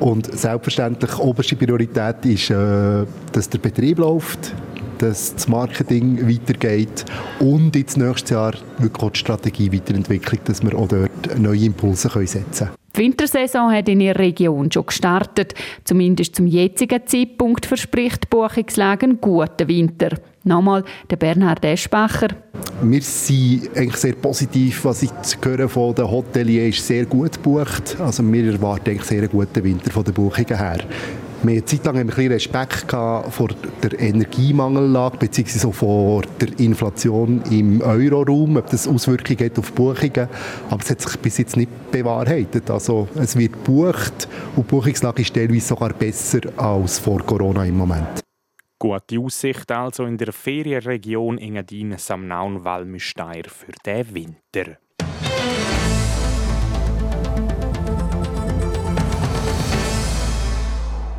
Und 0.00 0.36
selbstverständlich, 0.36 1.16
oberste 1.18 1.54
Priorität 1.54 2.24
ist, 2.24 2.50
äh, 2.50 3.04
dass 3.32 3.48
der 3.50 3.58
Betrieb 3.58 3.98
läuft, 3.98 4.52
dass 4.98 5.34
das 5.34 5.46
Marketing 5.46 6.28
weitergeht 6.28 7.04
und 7.38 7.76
jetzt 7.76 7.96
nächstes 7.96 8.30
Jahr 8.30 8.54
wirklich 8.78 9.02
auch 9.02 9.10
die 9.10 9.18
Strategie 9.18 9.72
weiterentwickelt, 9.72 10.40
dass 10.46 10.62
wir 10.62 10.74
auch 10.74 10.88
dort 10.88 11.38
neue 11.38 11.66
Impulse 11.66 12.08
setzen 12.26 12.66
können. 12.66 12.79
Die 13.00 13.06
Wintersaison 13.06 13.72
hat 13.72 13.88
in 13.88 14.02
ihrer 14.02 14.18
Region 14.18 14.70
schon 14.70 14.84
gestartet. 14.84 15.54
Zumindest 15.84 16.36
zum 16.36 16.46
jetzigen 16.46 17.00
Zeitpunkt 17.06 17.64
verspricht 17.64 18.28
Buchungslage 18.28 19.06
einen 19.06 19.18
guten 19.22 19.68
Winter. 19.68 20.18
Nochmal 20.44 20.84
der 21.08 21.16
Bernhard 21.16 21.64
Eschbacher. 21.64 22.28
Wir 22.82 23.00
sind 23.00 23.70
eigentlich 23.74 23.96
sehr 23.96 24.12
positiv, 24.12 24.84
was 24.84 25.02
ich 25.02 25.10
höre 25.42 25.66
von 25.70 25.94
den 25.94 26.10
Hoteliers 26.10 26.86
sehr 26.86 27.06
gut 27.06 27.42
gebucht. 27.42 27.96
Also 27.98 28.22
wir 28.22 28.52
erwarten 28.52 28.90
eigentlich 28.90 29.04
sehr 29.04 29.20
einen 29.22 29.30
guten 29.30 29.64
Winter 29.64 29.90
von 29.90 30.04
den 30.04 30.12
Buchungen 30.12 30.58
her. 30.58 30.80
Wir 31.42 31.56
hatten 31.56 31.66
Zeit 31.66 31.86
lang 31.86 31.96
ein 31.96 32.06
bisschen 32.06 32.32
Respekt 32.32 32.90
vor 32.90 33.48
der 33.82 33.98
Energiemangellage 33.98 35.16
bzw. 35.16 35.72
vor 35.72 36.22
der 36.38 36.48
Inflation 36.58 37.42
im 37.50 37.80
Euroraum, 37.80 38.58
ob 38.58 38.68
das 38.68 38.86
Auswirkungen 38.86 39.46
hat 39.46 39.58
auf 39.58 39.72
Buchungen. 39.72 40.28
Aber 40.68 40.82
es 40.82 40.90
hat 40.90 41.00
sich 41.00 41.18
bis 41.18 41.38
jetzt 41.38 41.56
nicht 41.56 41.70
bewahrheitet. 41.90 42.70
Also 42.70 43.08
es 43.14 43.38
wird 43.38 43.54
gebucht 43.54 44.28
und 44.54 44.66
die 44.66 44.70
Buchungslage 44.70 45.22
ist 45.22 45.32
teilweise 45.32 45.68
sogar 45.68 45.94
besser 45.94 46.40
als 46.58 46.98
vor 46.98 47.22
Corona 47.22 47.64
im 47.64 47.78
Moment. 47.78 48.20
Gute 48.78 49.18
Aussicht 49.18 49.70
also 49.72 50.04
in 50.04 50.18
der 50.18 50.34
Ferienregion 50.34 51.38
Engadin, 51.38 51.96
Samnaun, 51.96 52.64
Walmüsteier 52.64 53.44
für 53.48 53.72
den 53.86 54.14
Winter. 54.14 54.76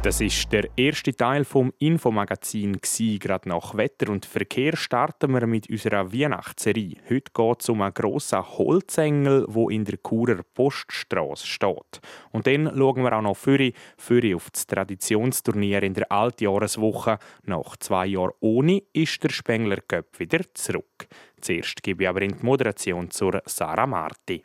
Das 0.03 0.19
ist 0.19 0.51
der 0.51 0.67
erste 0.77 1.15
Teil 1.15 1.45
vom 1.45 1.71
Infomagazin 1.77 2.79
Gerade 2.81 3.47
nach 3.47 3.77
Wetter 3.77 4.11
und 4.11 4.25
Verkehr 4.25 4.75
starten 4.75 5.31
wir 5.31 5.45
mit 5.45 5.69
unserer 5.69 6.11
Weihnachtsserie. 6.11 6.95
Heute 7.07 7.31
geht 7.31 7.61
es 7.61 7.69
um 7.69 7.83
einen 7.83 7.93
grossen 7.93 8.41
Holzengel, 8.41 9.45
wo 9.47 9.69
in 9.69 9.85
der 9.85 9.99
Churer 10.01 10.41
Poststraße 10.55 11.45
steht. 11.45 12.01
Und 12.31 12.47
dann 12.47 12.65
schauen 12.75 13.03
wir 13.03 13.15
auch 13.15 13.21
noch 13.21 13.37
für, 13.37 13.71
für 13.95 14.35
auf 14.35 14.49
das 14.49 14.65
Traditionsturnier 14.65 15.83
in 15.83 15.93
der 15.93 16.11
Altjahreswoche. 16.11 17.19
Nach 17.45 17.77
zwei 17.77 18.07
Jahren 18.07 18.33
ohne 18.39 18.81
ist 18.93 19.23
der 19.23 19.29
Spengler 19.29 19.81
Cup 19.87 20.19
wieder 20.19 20.41
zurück. 20.55 21.07
Zuerst 21.41 21.83
gebe 21.83 22.03
ich 22.03 22.09
aber 22.09 22.23
in 22.23 22.39
die 22.39 22.43
Moderation 22.43 23.11
zur 23.11 23.43
Sarah 23.45 23.85
Marti. 23.85 24.43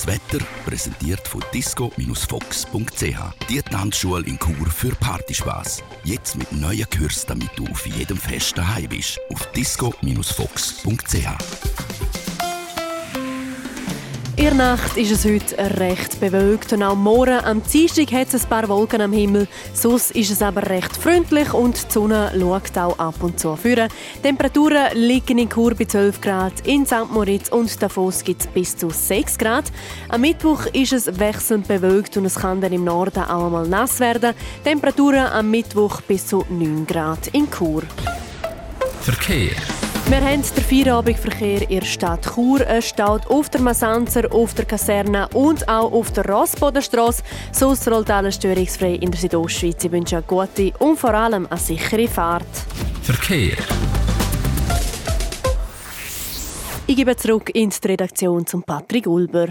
Das 0.00 0.06
Wetter 0.06 0.42
präsentiert 0.64 1.28
von 1.28 1.44
disco-fox.ch. 1.52 3.48
Die 3.50 3.60
Tanzschule 3.60 4.24
in 4.24 4.38
Chur 4.38 4.66
für 4.66 4.94
Partyspaß. 4.94 5.82
Jetzt 6.04 6.36
mit 6.36 6.50
neuen 6.52 6.88
Kürzen, 6.88 7.28
damit 7.28 7.50
du 7.54 7.66
auf 7.66 7.86
jedem 7.86 8.16
Fest 8.16 8.56
daheim 8.56 8.88
bist. 8.88 9.20
Auf 9.28 9.44
disco-fox.ch. 9.52 12.19
in 14.40 14.46
der 14.46 14.54
Nacht 14.54 14.96
ist 14.96 15.10
es 15.10 15.26
heute 15.26 15.78
recht 15.78 16.18
bewölkt 16.18 16.72
und 16.72 16.82
auch 16.82 16.94
morgen 16.94 17.44
am 17.44 17.62
Dienstag 17.62 18.10
hat 18.12 18.32
es 18.32 18.44
ein 18.44 18.48
paar 18.48 18.68
Wolken 18.70 19.02
am 19.02 19.12
Himmel. 19.12 19.46
Sonst 19.74 20.12
ist 20.12 20.30
es 20.30 20.40
aber 20.40 20.62
recht 20.62 20.96
freundlich 20.96 21.52
und 21.52 21.76
die 21.76 21.92
Sonne 21.92 22.32
schaut 22.38 22.78
auch 22.78 22.98
ab 22.98 23.16
und 23.20 23.38
zu 23.38 23.54
führen. 23.56 23.90
Temperaturen 24.22 24.94
liegen 24.94 25.36
in 25.36 25.50
Chur 25.50 25.74
bei 25.74 25.84
12 25.84 26.22
Grad, 26.22 26.66
in 26.66 26.86
St. 26.86 27.10
Moritz 27.10 27.50
und 27.50 27.82
Davos 27.82 28.24
gibt 28.24 28.40
es 28.40 28.46
bis 28.46 28.74
zu 28.74 28.88
6 28.88 29.36
Grad. 29.36 29.64
Am 30.08 30.22
Mittwoch 30.22 30.64
ist 30.72 30.94
es 30.94 31.18
wechselnd 31.18 31.68
bewölkt 31.68 32.16
und 32.16 32.24
es 32.24 32.36
kann 32.36 32.62
dann 32.62 32.72
im 32.72 32.84
Norden 32.84 33.22
auch 33.24 33.44
einmal 33.44 33.68
nass 33.68 34.00
werden. 34.00 34.34
Temperaturen 34.64 35.26
am 35.26 35.50
Mittwoch 35.50 36.00
bis 36.00 36.26
zu 36.26 36.46
9 36.48 36.86
Grad 36.86 37.26
in 37.34 37.50
Chur. 37.50 37.82
Verkehr. 39.02 39.79
Wir 40.10 40.20
haben 40.22 40.42
den 40.42 40.64
Feierabendverkehr 40.64 41.70
in 41.70 41.78
der 41.78 41.86
Stadt 41.86 42.34
Chur. 42.34 42.66
Es 42.66 42.88
steht 42.88 43.28
auf 43.28 43.48
der 43.48 43.60
Massanzer, 43.60 44.24
auf 44.32 44.54
der 44.54 44.64
Kaserne 44.64 45.28
und 45.34 45.68
auch 45.68 45.92
auf 45.92 46.10
der 46.10 46.26
Rossbodenstrasse. 46.26 47.22
Sonst 47.52 47.86
rollt 47.86 48.10
alles 48.10 48.34
störungsfrei 48.34 48.94
in 48.94 49.12
der 49.12 49.20
Südostschweiz. 49.20 49.84
Ich 49.84 49.92
wünsche 49.92 50.16
eine 50.16 50.24
gute 50.26 50.72
und 50.80 50.98
vor 50.98 51.14
allem 51.14 51.46
eine 51.48 51.60
sichere 51.60 52.08
Fahrt. 52.08 52.42
Verkehr. 53.02 53.56
Ich 56.88 56.96
gebe 56.96 57.16
zurück 57.16 57.48
in 57.54 57.70
die 57.70 57.86
Redaktion 57.86 58.44
zum 58.44 58.64
Patrick 58.64 59.06
Ulber. 59.06 59.50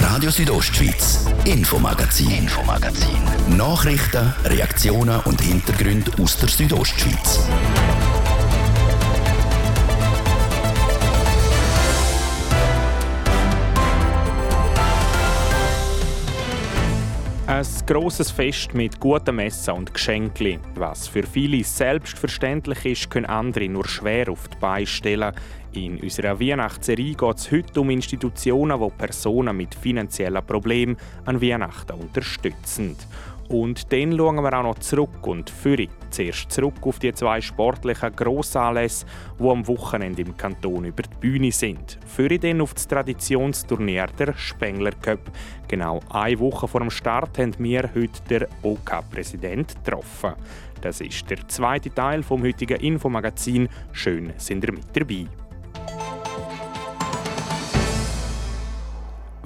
Radio 0.00 0.30
Südostschweiz, 0.30 1.26
Infomagazin, 1.44 2.30
Infomagazin. 2.30 3.18
Nachrichten, 3.56 4.32
Reaktionen 4.44 5.18
und 5.24 5.40
Hintergründe 5.40 6.12
aus 6.22 6.38
der 6.38 6.48
Südostschweiz. 6.48 7.40
Ein 17.54 17.64
grosses 17.86 18.32
Fest 18.32 18.74
mit 18.74 18.98
gutem 18.98 19.38
Essen 19.38 19.74
und 19.74 19.94
Geschenken. 19.94 20.58
Was 20.74 21.06
für 21.06 21.22
viele 21.22 21.62
selbstverständlich 21.62 22.84
ist, 22.84 23.10
können 23.10 23.26
andere 23.26 23.68
nur 23.68 23.86
schwer 23.86 24.28
auf 24.28 24.48
die 24.48 24.56
Beine 24.56 24.88
stellen. 24.88 25.32
In 25.74 25.98
unserer 25.98 26.38
Weihnachtsserie 26.38 27.14
geht 27.14 27.36
es 27.36 27.50
heute 27.50 27.80
um 27.80 27.90
Institutionen, 27.90 28.80
die 28.80 28.96
Personen 28.96 29.56
mit 29.56 29.74
finanziellen 29.74 30.46
Problemen 30.46 30.96
an 31.24 31.42
Weihnachten 31.42 32.00
unterstützen. 32.00 32.96
Und 33.48 33.92
dann 33.92 34.16
schauen 34.16 34.36
wir 34.36 34.58
auch 34.58 34.62
noch 34.62 34.78
zurück 34.78 35.26
und 35.26 35.50
führen 35.50 35.88
zuerst 36.10 36.52
zurück 36.52 36.76
auf 36.82 37.00
die 37.00 37.12
zwei 37.12 37.40
sportlichen 37.40 38.14
Grossanlässe, 38.14 39.04
die 39.38 39.48
am 39.48 39.66
Wochenende 39.66 40.22
im 40.22 40.36
Kanton 40.36 40.84
über 40.84 41.02
die 41.02 41.16
Bühne 41.20 41.50
sind. 41.50 41.98
Führen 42.06 42.40
dann 42.40 42.60
auf 42.60 42.74
das 42.74 42.86
Traditionsturnier 42.86 44.06
der 44.16 44.32
Spengler 44.34 44.92
Cup. 44.92 45.20
Genau 45.66 46.00
eine 46.08 46.38
Woche 46.38 46.68
vor 46.68 46.80
dem 46.82 46.90
Start 46.90 47.36
haben 47.38 47.54
wir 47.58 47.90
heute 47.94 48.22
den 48.30 48.46
OK-Präsident 48.62 49.74
getroffen. 49.84 50.34
Das 50.80 51.00
ist 51.00 51.28
der 51.28 51.46
zweite 51.48 51.92
Teil 51.92 52.22
vom 52.22 52.44
heutigen 52.44 52.80
Infomagazin. 52.80 53.68
Schön 53.92 54.32
sind 54.36 54.64
ihr 54.64 54.72
mit 54.72 54.84
dabei. 54.94 55.26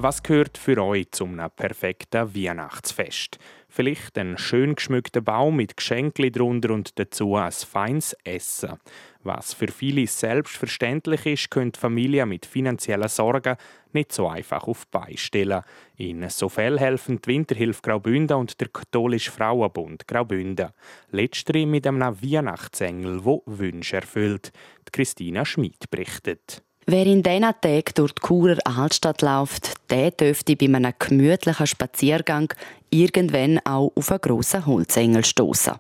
Was 0.01 0.23
gehört 0.23 0.59
für 0.59 0.81
euch 0.81 1.11
zum 1.11 1.41
perfekten 1.57 2.33
Weihnachtsfest? 2.33 3.37
Vielleicht 3.69 4.17
ein 4.17 4.39
schön 4.39 4.77
geschmückter 4.77 5.21
Baum 5.21 5.57
mit 5.57 5.77
Geschenken 5.77 6.31
drunter 6.31 6.71
und 6.73 6.97
dazu 7.01 7.35
ein 7.35 7.51
feines 7.51 8.17
Essen. 8.23 8.79
Was 9.25 9.55
für 9.55 9.67
viele 9.67 10.07
selbstverständlich 10.07 11.27
ist, 11.27 11.51
können 11.51 11.73
Familien 11.75 12.29
mit 12.29 12.47
finanziellen 12.47 13.09
Sorgen 13.09 13.57
nicht 13.93 14.13
so 14.13 14.29
einfach 14.29 14.69
auf 14.69 14.87
beistellen. 14.87 15.65
In 15.97 16.31
so 16.31 16.49
helfen 16.49 17.21
die 17.21 17.31
Winterhilfe 17.31 17.83
Graubünden 17.83 18.37
und 18.37 18.61
der 18.61 18.69
Katholische 18.69 19.33
Frauenbund 19.33 20.07
Graubünden. 20.07 20.69
Letztere 21.11 21.67
mit 21.67 21.89
einem 21.89 22.23
Weihnachtsengel, 22.23 23.21
der 23.21 23.41
Wünsche 23.47 23.97
erfüllt. 23.97 24.53
Christina 24.93 25.45
Schmid 25.45 25.91
berichtet. 25.91 26.63
Wer 26.91 27.05
in 27.05 27.23
diesen 27.23 27.43
Tagen 27.43 27.93
durch 27.97 28.13
die 28.15 28.27
Churer 28.27 28.57
Altstadt 28.65 29.21
läuft, 29.21 29.75
der 29.91 30.11
dürfte 30.11 30.57
bei 30.57 30.75
einem 30.75 30.95
gemütlichen 30.99 31.67
Spaziergang 31.67 32.51
irgendwann 32.89 33.59
auch 33.67 33.93
auf 33.95 34.11
einen 34.11 34.23
grossen 34.23 34.65
Holzengel 34.65 35.23
stoßen. 35.23 35.75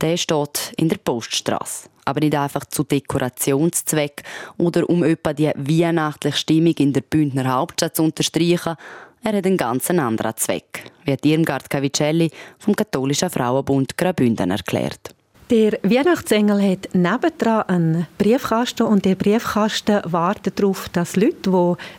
Der 0.00 0.16
steht 0.16 0.72
in 0.76 0.88
der 0.88 0.98
Poststraße. 0.98 1.88
Aber 2.04 2.20
nicht 2.20 2.36
einfach 2.36 2.64
zu 2.66 2.84
Dekorationszweck 2.84 4.22
oder 4.56 4.88
um 4.88 5.02
etwa 5.02 5.32
die 5.32 5.50
weihnachtliche 5.56 6.36
Stimmung 6.36 6.74
in 6.78 6.92
der 6.92 7.00
Bündner 7.00 7.52
Hauptstadt 7.52 7.96
zu 7.96 8.04
unterstreichen. 8.04 8.76
Er 9.24 9.32
hat 9.32 9.46
einen 9.46 9.56
ganz 9.56 9.90
anderen 9.90 10.36
Zweck, 10.36 10.92
wie 11.06 11.28
Irmgard 11.28 11.68
Cavicelli 11.68 12.30
vom 12.60 12.76
Katholischen 12.76 13.30
Frauenbund 13.30 13.98
Graubünden 13.98 14.52
erklärt. 14.52 15.15
Der 15.48 15.78
Weihnachtsengel 15.84 16.60
hat 16.60 16.88
nebendran 16.92 17.62
einen 17.68 18.06
Briefkasten 18.18 18.82
und 18.82 19.04
der 19.04 19.14
Briefkasten 19.14 20.00
wartet 20.04 20.58
darauf, 20.58 20.88
dass 20.88 21.14
Leute, 21.14 21.36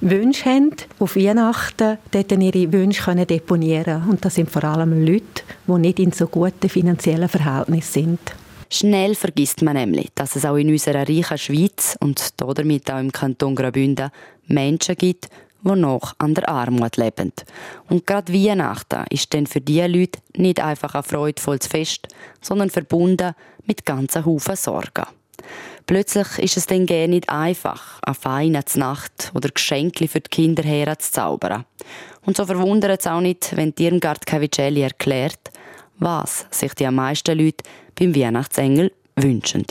die 0.02 0.10
Wünsche 0.10 0.50
haben, 0.50 0.76
auf 1.00 1.16
Weihnachten 1.16 1.98
dort 2.12 2.32
ihre 2.34 2.74
Wünsche 2.74 3.16
deponieren 3.26 3.86
können. 3.86 4.10
Und 4.10 4.26
das 4.26 4.36
sind 4.36 4.52
vor 4.52 4.66
allem 4.66 5.06
Leute, 5.06 5.44
die 5.66 5.72
nicht 5.80 6.00
in 6.00 6.12
so 6.12 6.28
guten 6.28 6.68
finanziellen 6.68 7.30
Verhältnissen 7.30 7.94
sind. 7.94 8.20
Schnell 8.70 9.16
vergisst 9.16 9.62
man 9.62 9.78
nämlich, 9.78 10.10
dass 10.14 10.36
es 10.36 10.44
auch 10.44 10.58
in 10.58 10.68
unserer 10.68 11.08
reichen 11.08 11.38
Schweiz 11.38 11.96
und 12.02 12.34
damit 12.42 12.92
auch 12.92 13.00
im 13.00 13.14
Kanton 13.14 13.56
Graubünden 13.56 14.12
Menschen 14.48 14.96
gibt, 14.96 15.30
die 15.64 15.76
noch 15.76 16.14
an 16.18 16.34
der 16.34 16.50
Armut 16.50 16.98
leben. 16.98 17.34
Und 17.90 18.08
gerade 18.08 18.34
Weihnachten 18.34 19.06
ist 19.10 19.34
dann 19.34 19.48
für 19.48 19.62
diese 19.62 19.88
Leute 19.88 20.20
nicht 20.36 20.60
einfach 20.60 20.96
ein 20.96 21.04
freudvolles 21.04 21.68
Fest, 21.68 22.08
sondern 22.42 22.70
verbunden 22.70 23.34
mit 23.66 23.86
ganzen 23.86 24.26
Haufen 24.26 24.56
Sorgen. 24.56 25.06
Plötzlich 25.86 26.40
ist 26.40 26.58
es 26.58 26.66
dann 26.68 26.86
gar 26.86 27.08
nicht 27.08 27.30
einfach, 27.30 28.00
eine 28.02 28.14
feine 28.14 28.64
Nacht 28.76 29.32
oder 29.34 29.50
Geschenke 29.50 30.08
für 30.08 30.20
die 30.20 30.30
Kinder 30.30 30.64
herzuzaubern. 30.64 31.66
Und 32.26 32.36
so 32.36 32.46
verwundert 32.46 33.00
es 33.00 33.08
auch 33.08 33.22
nicht, 33.22 33.56
wenn 33.56 33.74
Irmgard 33.80 34.26
Cavicelli 34.26 34.82
erklärt, 34.82 35.40
was 35.98 36.46
sich 36.52 36.74
die 36.74 36.90
meisten 36.92 37.38
Leute 37.38 37.64
beim 37.96 38.14
Weihnachtsengel 38.14 38.92
wünschen. 39.16 39.66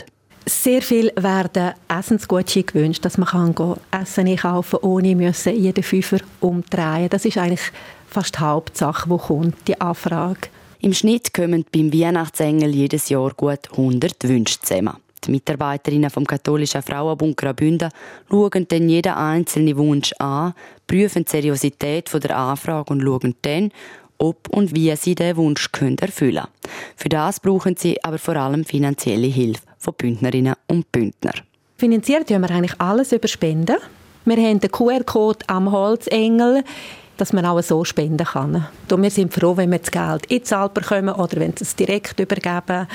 Sehr 0.49 0.81
viel 0.81 1.11
werden 1.17 1.73
Essensgutscheine 1.89 2.63
gewünscht, 2.63 3.03
dass 3.03 3.17
man 3.17 3.27
kann 3.27 3.75
Essen 3.91 4.27
einkaufen 4.27 4.79
ohne 4.81 5.13
müssen 5.13 5.53
jeden 5.53 5.83
Fünfer 5.83 6.19
umdrehen. 6.39 7.09
Das 7.09 7.25
ist 7.25 7.37
eigentlich 7.37 7.73
fast 8.07 8.35
die 8.35 8.39
Hauptsache, 8.39 9.09
die 9.09 9.17
kommt, 9.17 9.67
die 9.67 9.81
Anfrage. 9.81 10.47
Im 10.79 10.93
Schnitt 10.93 11.33
kommen 11.33 11.65
beim 11.69 11.91
Weihnachtsengel 11.91 12.73
jedes 12.73 13.09
Jahr 13.09 13.33
gut 13.35 13.69
100 13.71 14.23
Wünsche 14.23 14.61
zusammen. 14.61 14.95
Die 15.25 15.31
Mitarbeiterinnen 15.31 16.09
vom 16.09 16.25
katholischen 16.25 16.81
Frauenbund 16.81 17.35
Graubünden 17.35 17.91
schauen 18.29 18.67
dann 18.69 18.87
jeden 18.87 19.13
einzelnen 19.15 19.75
Wunsch 19.75 20.13
an, 20.19 20.53
prüfen 20.87 21.25
die 21.25 21.29
Seriosität 21.29 22.09
der 22.23 22.37
Anfrage 22.37 22.93
und 22.93 23.01
schauen 23.01 23.35
dann, 23.41 23.71
ob 24.17 24.49
und 24.49 24.75
wie 24.75 24.95
sie 24.95 25.15
diesen 25.15 25.37
Wunsch 25.37 25.69
erfüllen 25.73 25.97
können. 25.97 26.47
Für 26.95 27.09
das 27.09 27.39
brauchen 27.39 27.75
sie 27.77 28.03
aber 28.03 28.17
vor 28.17 28.35
allem 28.35 28.65
finanzielle 28.65 29.27
Hilfe 29.27 29.61
von 29.77 29.93
Bündnerinnen 29.95 30.55
und 30.67 30.91
Bündner. 30.91 31.33
Finanziert 31.77 32.31
haben 32.31 32.41
wir 32.41 32.51
eigentlich 32.51 32.79
alles 32.79 33.11
über 33.11 33.27
Spenden. 33.27 33.77
Wir 34.25 34.37
haben 34.37 34.59
den 34.59 34.71
QR-Code 34.71 35.45
am 35.47 35.71
Holzengel, 35.71 36.63
dass 37.17 37.33
man 37.33 37.45
auch 37.45 37.61
so 37.61 37.83
spenden 37.83 38.25
kann. 38.25 38.67
wir 38.89 39.09
sind 39.09 39.33
froh, 39.33 39.55
wenn 39.57 39.71
wir 39.71 39.79
das 39.79 39.91
Geld 39.91 40.25
in 40.27 40.39
die 40.39 40.43
Zahl 40.43 40.69
bekommen 40.69 41.15
oder 41.15 41.39
wenn 41.39 41.55
sie 41.55 41.63
es 41.63 41.75
direkt 41.75 42.19
übergeben. 42.19 42.87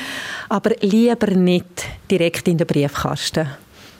Aber 0.48 0.70
lieber 0.80 1.28
nicht 1.28 1.84
direkt 2.10 2.48
in 2.48 2.58
den 2.58 2.66
Briefkasten. 2.66 3.48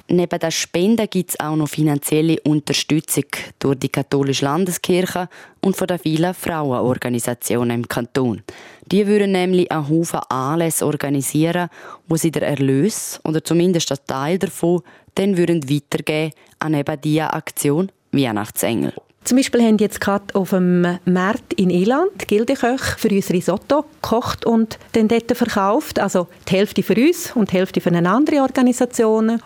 Neben 0.09 0.39
der 0.39 0.51
Spenden 0.51 1.09
gibt 1.09 1.31
es 1.31 1.41
auch 1.41 1.57
noch 1.57 1.69
finanzielle 1.69 2.39
Unterstützung 2.41 3.25
durch 3.59 3.79
die 3.79 3.89
katholische 3.89 4.45
Landeskirche 4.45 5.29
und 5.61 5.77
von 5.77 5.87
den 5.87 5.99
vielen 5.99 6.35
Frauenorganisationen 6.35 7.83
im 7.83 7.89
Kanton. 7.89 8.43
Die 8.87 9.07
würden 9.07 9.33
nämlich 9.33 9.71
einen 9.71 9.89
Haufen 9.89 10.21
Anlässe 10.29 10.85
organisieren, 10.87 11.69
wo 12.09 12.17
sie 12.17 12.31
den 12.31 12.43
Erlös 12.43 13.21
oder 13.25 13.43
zumindest 13.43 13.91
einen 13.91 14.07
Teil 14.07 14.39
davon 14.39 14.83
dann 15.15 15.37
würden 15.37 15.69
weitergeben 15.69 16.33
an 16.59 16.75
eben 16.75 17.01
diese 17.01 17.33
Aktion 17.33 17.91
Weihnachtsengel. 18.13 18.93
Zum 19.25 19.37
Beispiel 19.37 19.63
haben 19.63 19.79
jetzt 19.79 20.01
gerade 20.01 20.35
auf 20.35 20.51
dem 20.51 20.99
Markt 21.05 21.53
in 21.55 21.71
Irland 21.71 22.27
Gildeköche 22.27 22.99
für 22.99 23.09
uns 23.09 23.31
Risotto 23.31 23.85
gekocht 24.03 24.45
und 24.45 24.79
dann 24.93 25.07
dort 25.07 25.37
verkauft. 25.37 26.01
Also 26.01 26.27
die 26.49 26.55
Hälfte 26.55 26.83
für 26.83 26.97
uns 26.97 27.31
und 27.37 27.53
die 27.53 27.57
Hälfte 27.57 27.81
für 27.81 27.91
eine 27.91 28.11
andere 28.11 28.43
Organisation. 28.43 29.41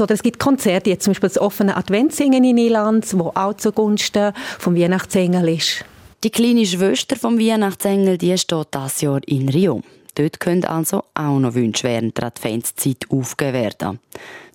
Oder 0.00 0.14
es 0.14 0.22
gibt 0.22 0.38
Konzerte, 0.38 0.90
jetzt 0.90 1.04
zum 1.04 1.12
Beispiel 1.12 1.28
das 1.28 1.38
offene 1.38 1.76
Adventssingen 1.76 2.44
in 2.44 2.58
Irland, 2.58 3.06
wo 3.18 3.32
auch 3.34 3.54
zugunsten 3.54 4.32
vom 4.58 4.76
Weihnachtsengel 4.76 5.48
ist. 5.48 5.84
Die 6.24 6.30
kleine 6.30 6.66
Schwester 6.66 7.16
vom 7.16 7.38
Weihnachtsengel, 7.38 8.18
die 8.18 8.36
steht 8.36 8.68
dieses 8.74 9.00
Jahr 9.00 9.20
in 9.26 9.48
Rio. 9.48 9.82
Dort 10.16 10.40
können 10.40 10.64
also 10.64 11.04
auch 11.14 11.38
noch 11.38 11.54
Wünsche 11.54 11.84
während 11.84 12.18
der 12.18 12.26
Adventszeit 12.26 13.04
aufgegeben 13.08 13.54
werden. 13.54 14.00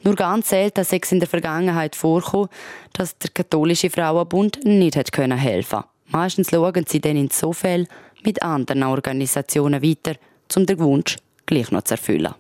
Nur 0.04 0.16
ganz 0.16 0.50
selten 0.50 0.82
es 0.82 0.92
in 0.92 1.22
der 1.22 1.30
Vergangenheit 1.30 1.96
vorgekommen, 1.96 2.50
dass 2.92 3.18
der 3.18 3.30
katholische 3.30 3.90
Frauenbund 3.90 4.60
nicht 4.66 4.98
helfen 4.98 5.30
konnte. 5.32 5.86
Meistens 6.08 6.50
schauen 6.50 6.86
sie 6.86 7.00
dann 7.00 7.16
in 7.16 7.30
so 7.30 7.54
Fällen 7.54 7.88
mit 8.26 8.44
anderen 8.44 8.84
Organisationen 8.84 9.82
weiter, 9.82 10.16
um 10.56 10.66
den 10.66 10.80
Wunsch 10.80 11.18
gleich 11.46 11.72
noch 11.72 11.84
zu 11.84 11.94
erfüllen. 11.94 12.36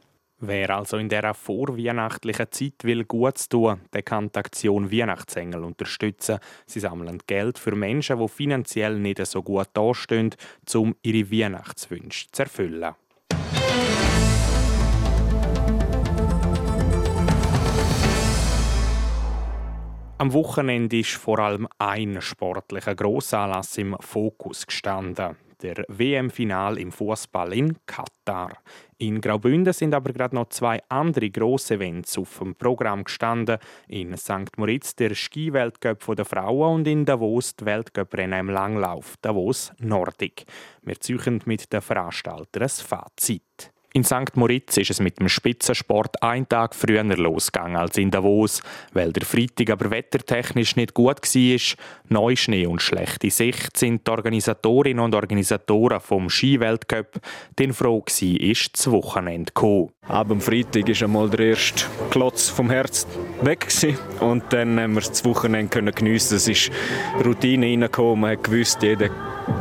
Wer 0.46 0.72
also 0.72 0.98
in 0.98 1.08
dieser 1.08 1.34
vorweihnachtlichen 1.34 2.52
Zeit 2.52 2.84
will 2.84 3.06
Gutes 3.06 3.48
tun, 3.48 3.80
der 3.94 4.02
kann 4.02 4.30
die 4.30 4.40
Aktion 4.40 4.92
Weihnachtsengel 4.92 5.64
unterstützen. 5.64 6.40
Sie 6.66 6.82
sammeln 6.82 7.20
Geld 7.26 7.58
für 7.58 7.74
Menschen, 7.78 8.20
die 8.20 8.28
finanziell 8.28 9.00
nicht 9.00 9.26
so 9.26 9.42
gut 9.42 9.70
dastehen, 9.72 10.36
um 10.74 10.98
ihre 11.02 11.32
Weihnachtswünsche 11.32 12.28
zu 12.34 12.44
erfüllen. 12.44 12.94
Am 20.18 20.34
Wochenende 20.34 21.00
ist 21.00 21.12
vor 21.12 21.40
allem 21.40 21.70
ein 21.78 22.22
sportlicher 22.22 22.96
Grossanlass 22.96 23.78
im 23.78 23.96
Fokus 24.02 24.68
gestanden 24.68 25.38
der 25.64 25.86
WM-Final 25.88 26.78
im 26.78 26.92
Fußball 26.92 27.54
in 27.54 27.78
Katar. 27.86 28.58
In 29.04 29.20
Graubünden 29.20 29.74
sind 29.74 29.94
aber 29.94 30.13
gerade 30.13 30.34
noch 30.34 30.48
zwei 30.48 30.82
andere 30.88 31.30
grosse 31.30 31.74
Events 31.74 32.18
auf 32.18 32.39
dem 32.39 32.56
Programm 32.56 33.04
gestanden. 33.04 33.58
In 33.89 34.16
St. 34.16 34.58
Moritz 34.58 34.96
der 34.96 35.13
Ski-Weltcup 35.13 36.16
der 36.16 36.24
Frauen 36.24 36.76
und 36.76 36.88
in 36.88 37.04
Davos 37.04 37.54
die 37.54 37.66
Weltcuprennen 37.66 38.39
im 38.39 38.50
Langlauf 38.50 39.16
Davos 39.22 39.74
Nordic. 39.80 40.46
Wir 40.84 40.98
ziehen 41.02 41.42
mit 41.44 41.74
den 41.74 41.82
Veranstaltern 41.82 42.63
ein 42.63 42.70
Fazit. 42.70 43.73
In 43.96 44.04
St. 44.04 44.36
Moritz 44.36 44.78
ist 44.78 44.90
es 44.90 45.00
mit 45.00 45.20
dem 45.20 45.30
Spitzensport 45.30 46.24
einen 46.24 46.50
Tag 46.50 46.74
früher 46.74 47.04
losgegangen 47.04 47.78
als 47.78 47.96
in 47.96 48.10
Davos, 48.10 48.64
weil 48.92 49.14
der 49.14 49.24
Freitag 49.24 49.70
aber 49.70 49.92
wettertechnisch 49.92 50.76
nicht 50.76 50.96
gut 50.96 51.22
war. 51.22 51.78
Neuschnee 52.10 52.66
und 52.66 52.82
schlechte 52.82 53.30
Sicht 53.30 53.78
sind 53.78 54.08
die 54.08 54.12
Organisatorinnen 54.12 55.04
und 55.04 55.14
Organisatoren 55.14 56.00
vom 56.00 56.32
Skiweltcup 56.32 57.22
den 57.60 57.72
froh 57.72 58.02
gewesen, 58.02 58.38
ist 58.38 58.80
das 58.80 58.90
Wochenende 58.90 59.54
gekommen. 59.54 59.92
Ab 60.08 60.32
am 60.32 60.42
Freitag 60.42 60.90
ist 60.90 61.04
einmal 61.04 61.30
der 61.30 61.50
erste 61.50 61.86
Klotz 62.10 62.50
vom 62.50 62.72
Herz 62.72 63.06
weg 63.44 63.68
und 64.20 64.44
dann 64.50 64.80
haben 64.80 64.96
wir 64.96 65.02
das 65.02 65.24
Wochenende 65.24 65.92
geniessen. 65.92 66.38
Es 66.38 66.48
ist 66.48 66.72
Routine 67.24 67.68
reingekommen, 67.68 68.22
man 68.22 68.32
hat 68.32 68.44
gewusst, 68.44 68.82
jeder 68.82 69.12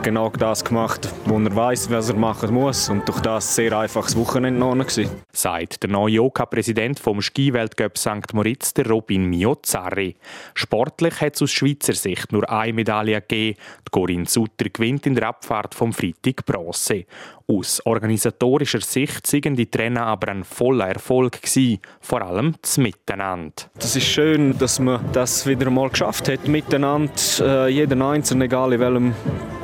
genau 0.02 0.28
das 0.30 0.64
gemacht, 0.64 1.08
wo 1.26 1.38
er 1.38 1.54
weiß, 1.54 1.90
was 1.90 2.08
er 2.08 2.16
machen 2.16 2.52
muss. 2.52 2.88
Und 2.88 3.08
durch 3.08 3.20
das 3.20 3.54
sehr 3.54 3.78
einfaches 3.78 4.16
Wochenende 4.16 4.58
noch 4.58 4.74
gewesen. 4.74 5.10
Sagt 5.32 5.82
der 5.82 5.90
neue 5.90 6.22
OK-Präsident 6.22 6.98
vom 6.98 7.22
Skiweltcup 7.22 7.96
St. 7.96 8.34
Moritz, 8.34 8.74
der 8.74 8.88
Robin 8.88 9.26
Miozarri. 9.26 10.16
Sportlich 10.54 11.20
hat 11.20 11.36
es 11.36 11.42
aus 11.42 11.52
Schweizer 11.52 11.94
Sicht 11.94 12.32
nur 12.32 12.50
eine 12.50 12.72
Medaille 12.72 13.20
gegeben. 13.20 13.58
Die 13.86 13.90
Corinne 13.90 14.26
Sutter 14.26 14.68
gewinnt 14.68 15.06
in 15.06 15.14
der 15.14 15.28
Abfahrt 15.28 15.74
vom 15.74 15.92
Freitag 15.92 16.44
Bronze. 16.44 17.04
Aus 17.46 17.85
organisatorischer 17.85 18.81
Sicht 18.81 19.26
sind 19.26 19.57
die 19.57 19.70
Trennen 19.70 19.98
aber 19.98 20.28
ein 20.28 20.44
voller 20.44 20.88
Erfolg 20.88 21.42
gewesen, 21.42 21.81
vor 22.00 22.22
allem 22.22 22.55
das 22.62 22.78
Miteinander. 22.78 23.52
Es 23.78 23.96
ist 23.96 24.07
schön, 24.07 24.57
dass 24.59 24.78
man 24.78 25.00
das 25.12 25.46
wieder 25.46 25.66
einmal 25.66 25.90
geschafft 25.90 26.28
hat, 26.28 26.46
miteinander. 26.48 27.12
Äh, 27.40 27.68
jeder 27.68 28.07
Einzelne, 28.07 28.44
egal 28.44 28.72
in 28.72 28.81
welchem 28.81 29.14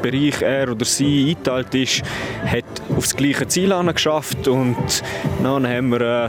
Bereich 0.03 0.43
er 0.43 0.71
oder 0.71 0.85
sie 0.85 1.31
eingeteilt 1.31 1.75
ist, 1.75 2.03
hat 2.45 2.65
auf 2.97 3.05
das 3.05 3.17
gleiche 3.17 3.47
Ziel 3.49 3.75
geschafft 3.93 4.49
und 4.49 5.03
dann 5.43 5.67
haben 5.67 5.91
wir 5.91 6.01
äh, 6.01 6.29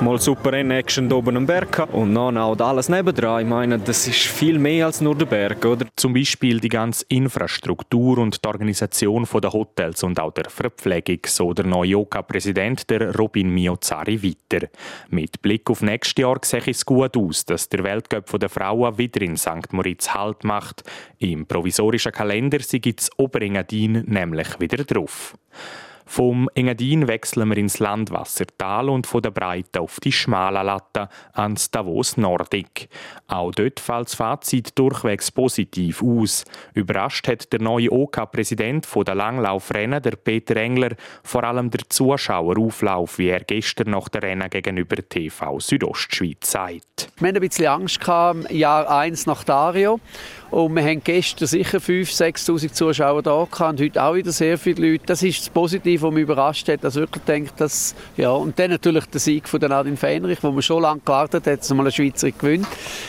mal 0.00 0.18
super 0.18 0.52
Action 0.52 1.12
oben 1.12 1.36
am 1.36 1.46
Berg 1.46 1.72
gehabt. 1.72 1.94
und 1.94 2.14
dann 2.14 2.36
auch 2.38 2.58
alles 2.58 2.88
nebendran. 2.88 3.42
Ich 3.42 3.48
meine, 3.48 3.78
das 3.78 4.06
ist 4.08 4.18
viel 4.18 4.58
mehr 4.58 4.86
als 4.86 5.00
nur 5.00 5.14
der 5.14 5.26
Berg, 5.26 5.64
oder? 5.64 5.86
Zum 5.96 6.14
Beispiel 6.14 6.58
die 6.60 6.68
ganze 6.68 7.04
Infrastruktur 7.08 8.18
und 8.18 8.44
die 8.44 8.48
Organisation 8.48 9.26
der 9.42 9.52
Hotels 9.52 10.02
und 10.02 10.18
auch 10.18 10.32
der 10.32 10.48
Verpflegung, 10.48 11.20
so 11.26 11.52
der 11.52 11.66
neue 11.66 11.98
OK-Präsident, 11.98 12.88
der 12.88 13.14
Robin 13.14 13.50
Miozari, 13.50 14.22
weiter. 14.22 14.68
Mit 15.10 15.42
Blick 15.42 15.68
auf 15.70 15.82
nächstes 15.82 16.22
Jahr 16.22 16.38
sehe 16.42 16.62
es 16.66 16.84
gut 16.84 17.16
aus, 17.16 17.44
dass 17.44 17.68
der 17.68 17.84
Weltcup 17.84 18.38
der 18.38 18.48
Frauen 18.48 18.96
wieder 18.98 19.22
in 19.22 19.36
St. 19.36 19.72
Moritz 19.72 20.10
Halt 20.14 20.44
macht. 20.44 20.82
Im 21.18 21.46
provisorischen 21.46 22.12
Kalender 22.12 22.60
sei 22.60 22.78
das 22.78 23.10
Oberengadin 23.18 24.04
nämlich 24.06 24.58
wieder 24.58 24.84
drauf. 24.84 25.34
Vom 26.12 26.48
Engadin 26.56 27.06
wechseln 27.06 27.50
wir 27.50 27.56
ins 27.56 27.78
Landwassertal 27.78 28.88
und 28.88 29.06
von 29.06 29.22
der 29.22 29.30
Breite 29.30 29.80
auf 29.80 30.00
die 30.00 30.10
schmale 30.10 30.60
Latte 30.64 31.08
ans 31.34 31.70
Davos 31.70 32.16
Nordic. 32.16 32.88
Auch 33.28 33.52
dort 33.52 33.78
fällt 33.78 34.06
das 34.06 34.16
Fazit 34.16 34.76
durchwegs 34.76 35.30
positiv 35.30 36.02
aus. 36.02 36.44
Überrascht 36.74 37.28
hat 37.28 37.52
der 37.52 37.60
neue 37.60 37.92
OK-Präsident 37.92 38.86
OK 38.86 39.04
der 39.04 39.14
Langlaufrennen, 39.14 40.02
der 40.02 40.16
Peter 40.16 40.56
Engler, 40.56 40.96
vor 41.22 41.44
allem 41.44 41.70
der 41.70 41.88
Zuschauerauflauf, 41.88 43.18
wie 43.18 43.28
er 43.28 43.44
gestern 43.44 43.90
nach 43.90 44.08
der 44.08 44.24
Rennen 44.24 44.50
gegenüber 44.50 44.96
TV 44.96 45.60
Südostschweiz 45.60 46.50
sagt. 46.50 47.08
Wir 47.18 47.28
hatten 47.28 47.36
ein 47.36 47.40
bisschen 47.40 47.68
Angst 47.68 48.00
Jahr 48.50 48.90
1 48.90 49.26
nach 49.26 49.44
Dario. 49.44 50.00
Und 50.50 50.74
wir 50.74 50.82
haben 50.82 51.02
gestern 51.04 51.46
sicher 51.46 51.78
5'000, 51.78 52.44
6'000 52.44 52.72
Zuschauer 52.72 53.22
da 53.22 53.46
gehabt 53.50 53.60
und 53.60 53.80
heute 53.80 54.02
auch 54.02 54.14
wieder 54.14 54.32
sehr 54.32 54.58
viele 54.58 54.92
Leute. 54.92 55.04
Das 55.06 55.22
ist 55.22 55.40
das 55.40 55.48
Positive, 55.50 56.02
was 56.02 56.12
mich 56.12 56.22
überrascht 56.22 56.68
hat. 56.68 56.84
Also 56.84 57.00
wirklich 57.00 57.24
denkt, 57.24 57.60
dass, 57.60 57.94
ja. 58.16 58.30
Und 58.30 58.58
dann 58.58 58.70
natürlich 58.70 59.06
der 59.06 59.20
Sieg 59.20 59.48
von 59.48 59.60
Nadine 59.60 59.96
Fähnrich, 59.96 60.42
wo 60.42 60.50
man 60.50 60.62
schon 60.62 60.82
lange 60.82 61.00
gewartet 61.04 61.46
hat, 61.46 61.60
dass 61.60 61.72
mal 61.72 61.86
ein 61.86 61.92
Schweizer 61.92 62.32
gewinnt. 62.32 62.66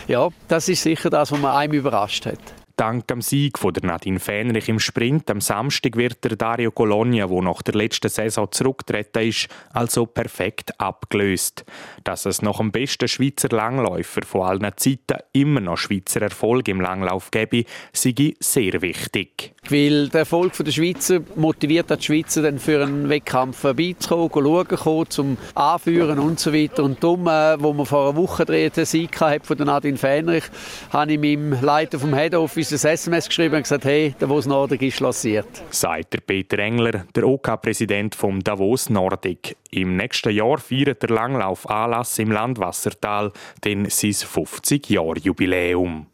Ja, 0.08 0.30
das 0.48 0.70
ist 0.70 0.84
sicher 0.84 1.10
das, 1.10 1.32
was 1.32 1.40
man 1.40 1.56
einem 1.56 1.74
überrascht 1.74 2.28
hat. 2.28 2.61
Dank 2.82 3.08
dem 3.10 3.22
Sieg 3.22 3.60
von 3.60 3.76
der 3.76 3.86
Nadine 3.86 4.20
Fähnrich 4.20 4.68
im 4.68 4.80
Sprint 4.80 5.30
am 5.30 5.40
Samstag 5.40 5.98
wird 5.98 6.24
der 6.24 6.36
Dario 6.36 6.72
Colonia, 6.72 7.30
wo 7.30 7.40
nach 7.40 7.62
der 7.62 7.76
letzten 7.76 8.10
Saison 8.10 8.52
zurückgetreten 8.52 9.22
ist, 9.22 9.50
also 9.72 10.08
perfekt 10.08 10.80
abgelöst. 10.80 11.64
Dass 12.04 12.26
es 12.26 12.42
nach 12.42 12.58
dem 12.58 12.72
besten 12.72 13.08
Schweizer 13.08 13.50
Langläufer 13.50 14.24
von 14.24 14.42
allen 14.42 14.72
Zeiten 14.78 15.20
immer 15.32 15.60
noch 15.60 15.78
Schweizer 15.78 16.24
Erfolg 16.24 16.68
im 16.70 16.82
Langlauf 16.82 17.30
gäbe, 17.30 17.66
sei 17.94 18.34
sehr 18.40 18.82
wichtig. 18.82 19.54
Weil 19.70 20.10
der 20.10 20.22
Erfolg 20.22 20.54
der 20.58 20.72
Schweizer 20.72 21.20
motiviert 21.36 21.92
die 21.92 22.04
Schweizer 22.04 22.42
dann 22.42 22.58
für 22.58 22.82
einen 22.82 23.10
Wettkampf 23.10 23.62
beizukommen, 23.62 24.32
schauen, 24.76 25.10
zum 25.10 25.38
Anführen 25.54 26.18
und 26.18 26.40
so 26.40 26.52
weiter. 26.52 26.84
Und 26.84 27.04
darum, 27.04 27.28
äh, 27.28 27.62
wo 27.62 27.74
man 27.74 27.86
vor 27.86 28.10
einer 28.10 28.18
Woche 28.18 28.44
den 28.46 28.72
Sieg 28.86 29.16
von 29.18 29.58
der 29.58 29.68
Nadine 29.68 29.98
Fähnrich, 29.98 30.46
habe 30.90 31.14
ich 31.14 31.20
meinem 31.20 31.62
Leiter 31.62 32.00
vom 32.00 32.16
Head 32.16 32.34
Office 32.34 32.71
uns 32.72 32.86
ein 32.86 32.94
SMS 32.94 33.28
geschrieben 33.28 33.56
und 33.56 33.64
gesagt, 33.64 33.86
hey, 33.86 34.16
Davos 34.20 34.46
Nordic 34.46 34.82
ist 34.82 35.00
lanciert. 35.00 35.48
Sagt 35.72 36.26
Peter 36.26 36.60
Engler, 36.60 37.06
der 37.16 37.28
OK-Präsident 37.28 38.16
vom 38.16 38.40
Davos 38.42 38.90
Nordic. 38.90 39.58
Im 39.72 39.98
nächsten 39.98 40.32
Jahr 40.32 40.58
feiert 40.58 41.02
der 41.02 41.10
Langlauf-Anlass 41.10 42.20
im 42.20 42.32
Landwassertal 42.32 43.32
den 43.64 43.90
sein 43.90 44.12
50-Jahr-Jubiläum. 44.12 46.08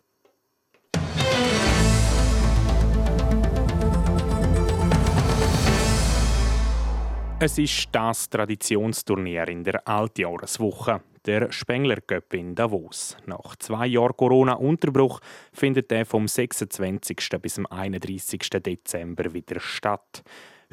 Es 7.39 7.58
ist 7.60 7.89
das 7.91 8.30
Traditionsturnier 8.30 9.48
in 9.48 9.63
der 9.63 9.88
Altjahreswoche 9.88 11.02
der 11.28 11.52
Spengler 11.52 12.00
Cup 12.00 12.34
in 12.34 12.56
Davos. 12.56 13.18
Nach 13.26 13.56
zwei 13.58 13.88
Jahren 13.88 14.16
Corona-Unterbruch 14.16 15.20
findet 15.52 15.92
er 15.92 16.06
vom 16.06 16.28
26. 16.28 17.18
bis 17.42 17.56
zum 17.56 17.66
31. 17.66 18.40
Dezember 18.63 19.34
wieder 19.34 19.60
statt. 19.60 20.24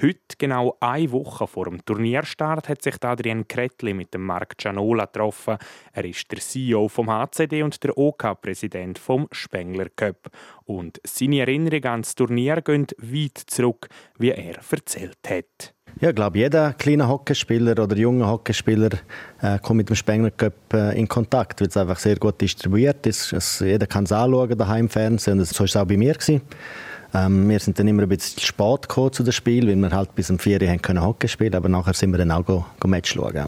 Heute, 0.01 0.37
genau 0.38 0.77
eine 0.81 1.11
Woche 1.12 1.47
vor 1.47 1.67
dem 1.67 1.85
Turnierstart, 1.85 2.69
hat 2.69 2.83
sich 2.83 2.95
Adrian 3.03 3.47
Kretli 3.47 3.95
mit 3.95 4.14
dem 4.14 4.27
Marc 4.27 4.59
Gianola 4.59 5.07
getroffen. 5.07 5.57
Er 5.93 6.05
ist 6.05 6.31
der 6.31 6.38
CEO 6.38 6.88
vom 6.88 7.11
HCD 7.11 7.62
und 7.62 7.83
der 7.83 7.97
OK-Präsident 7.97 8.99
vom 8.99 9.29
Spengler 9.33 9.88
Cup. 9.90 10.31
Und 10.64 11.01
seine 11.05 11.40
Erinnerungen 11.40 11.87
an 11.87 12.03
das 12.03 12.14
Turnier 12.14 12.61
gehen 12.62 12.87
weit 12.99 13.38
zurück, 13.38 13.88
wie 14.19 14.31
er 14.31 14.59
erzählt 14.71 15.19
hat. 15.29 15.74
Ja, 16.00 16.09
ich 16.09 16.16
glaube, 16.16 16.38
jeder 16.38 16.72
kleine 16.72 17.09
Hockeyspieler 17.09 17.80
oder 17.80 17.96
junge 17.96 18.26
Hockeyspieler 18.26 18.90
äh, 19.40 19.59
kommt 19.61 19.78
mit 19.78 19.88
dem 19.88 19.96
Spengler 19.96 20.33
Cup 20.33 20.52
äh, 20.72 20.98
in 20.98 21.07
Kontakt, 21.07 21.61
weil 21.61 21.68
es 21.68 21.76
einfach 21.76 21.98
sehr 21.98 22.16
gut 22.16 22.40
distribuiert 22.40 23.07
ist. 23.07 23.33
Es, 23.33 23.61
jeder 23.61 23.87
kann 23.87 24.04
es 24.04 24.12
anschauen 24.12 24.59
daheim 24.59 24.87
im 24.87 24.88
Fernsehen 24.88 25.38
und 25.38 25.44
so 25.46 25.61
war 25.61 25.66
es 25.66 25.76
auch 25.76 25.85
bei 25.85 25.96
mir. 25.96 26.16
Ähm, 27.14 27.48
wir 27.48 27.61
sind 27.61 27.78
dann 27.78 27.87
immer 27.87 28.02
ein 28.02 28.09
bisschen 28.09 28.40
spät 28.40 28.88
gekommen 28.88 29.12
zu 29.12 29.22
dem 29.22 29.33
Spiel, 29.33 29.68
weil 29.68 29.76
wir 29.76 29.90
halt 29.92 30.14
bis 30.16 30.30
um 30.30 30.38
4 30.38 30.61
Uhr 30.61 30.78
können 30.78 31.00
Hockey 31.00 31.28
spielen 31.28 31.54
aber 31.54 31.68
nachher 31.68 31.94
sind 31.94 32.11
wir 32.11 32.18
dann 32.18 32.33
auch 32.33 32.44
go, 32.44 32.66
go 32.80 32.88
Match 32.88 33.14
schauen. 33.14 33.46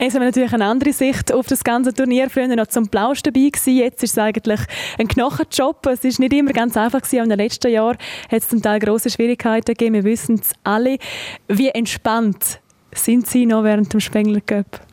Jetzt 0.00 0.14
haben 0.14 0.20
wir 0.20 0.26
natürlich 0.26 0.52
eine 0.52 0.64
andere 0.64 0.92
Sicht 0.92 1.32
auf 1.32 1.48
das 1.48 1.64
ganze 1.64 1.92
Turnier. 1.92 2.30
Früher 2.30 2.46
noch 2.54 2.68
zum 2.68 2.86
Plausch 2.86 3.20
dabei 3.20 3.48
gewesen. 3.50 3.76
Jetzt 3.76 4.04
ist 4.04 4.12
es 4.12 4.18
eigentlich 4.18 4.60
ein 4.96 5.08
Knochenjob. 5.08 5.84
Es 5.86 6.04
ist 6.04 6.20
nicht 6.20 6.32
immer 6.32 6.52
ganz 6.52 6.76
einfach 6.76 7.02
gewesen. 7.02 7.24
In 7.24 7.30
den 7.30 7.38
letzten 7.38 7.72
Jahren 7.72 7.98
hat 8.30 8.42
es 8.42 8.48
zum 8.48 8.62
Teil 8.62 8.78
große 8.78 9.10
Schwierigkeiten 9.10 9.74
gegeben. 9.74 9.94
Wir 9.94 10.04
wissen 10.04 10.36
es 10.36 10.52
alle. 10.62 10.98
Wie 11.48 11.70
entspannt 11.70 12.60
sind 12.92 13.26
Sie 13.26 13.44
noch 13.44 13.64
während 13.64 13.92
dem 13.92 13.98
Spengler 13.98 14.40
Cup? 14.40 14.87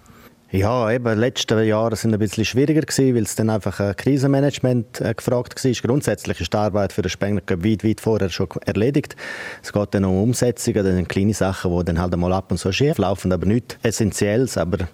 Ja, 0.55 0.89
eben, 0.89 1.03
die 1.03 1.19
letzten 1.19 1.61
Jahre 1.65 1.97
sind 1.97 2.13
ein 2.13 2.19
bisschen 2.19 2.45
schwieriger 2.45 2.79
gewesen, 2.79 3.13
weil 3.13 3.23
es 3.23 3.35
dann 3.35 3.49
einfach 3.49 3.81
ein 3.81 3.93
Krisenmanagement 3.93 5.01
äh, 5.01 5.13
gefragt 5.13 5.61
war. 5.61 5.71
Grundsätzlich 5.73 6.39
ist 6.39 6.53
die 6.53 6.57
Arbeit 6.57 6.93
für 6.93 7.01
den 7.01 7.09
Spengler 7.09 7.41
weit, 7.61 7.83
weit 7.83 7.99
vorher 7.99 8.29
schon 8.29 8.47
erledigt. 8.65 9.17
Es 9.61 9.73
geht 9.73 9.93
dann 9.93 10.05
um 10.05 10.23
Umsetzungen, 10.23 10.85
dann 10.85 11.07
kleine 11.09 11.33
Sachen, 11.33 11.77
die 11.77 11.83
dann 11.83 11.99
halt 11.99 12.13
einmal 12.13 12.31
ab 12.31 12.51
und 12.51 12.57
zu 12.57 12.71
schief 12.71 12.97
laufen, 12.97 13.33
aber 13.33 13.45
nichts 13.45 13.75
Essentielles. 13.83 14.57
Aber 14.57 14.87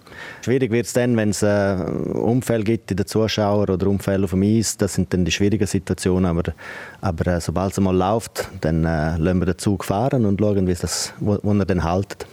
schwierig 0.43 0.71
wird 0.71 0.88
es 0.88 0.93
dann, 0.93 1.15
wenn 1.15 1.30
es 1.30 1.43
äh, 1.43 1.76
Unfälle 2.15 2.63
gibt 2.63 2.89
in 2.89 2.97
den 2.97 3.06
Zuschauern 3.06 3.69
oder 3.69 3.86
Unfälle 3.86 4.24
auf 4.24 4.32
dem 4.32 4.41
Eis. 4.41 4.78
Das 4.78 4.95
sind 4.95 5.13
dann 5.13 5.26
die 5.26 5.32
schwierigen 5.32 5.67
Situationen. 5.67 6.26
Aber, 6.26 6.54
aber 7.02 7.34
äh, 7.34 7.39
sobald 7.39 7.74
es 7.74 7.78
einmal 7.78 7.95
läuft, 7.95 8.50
dann 8.62 8.84
äh, 8.84 9.15
lassen 9.17 9.38
wir 9.38 9.45
den 9.45 9.60
Zug 9.60 9.86
fahren 9.86 10.26
und 10.26 10.39
schauen, 10.39 10.65
wie 10.65 10.74
das, 10.74 11.13
wo, 11.19 11.38
wo 11.43 11.54
er 11.54 11.65
dann 11.65 11.84
haltet. 11.84 12.26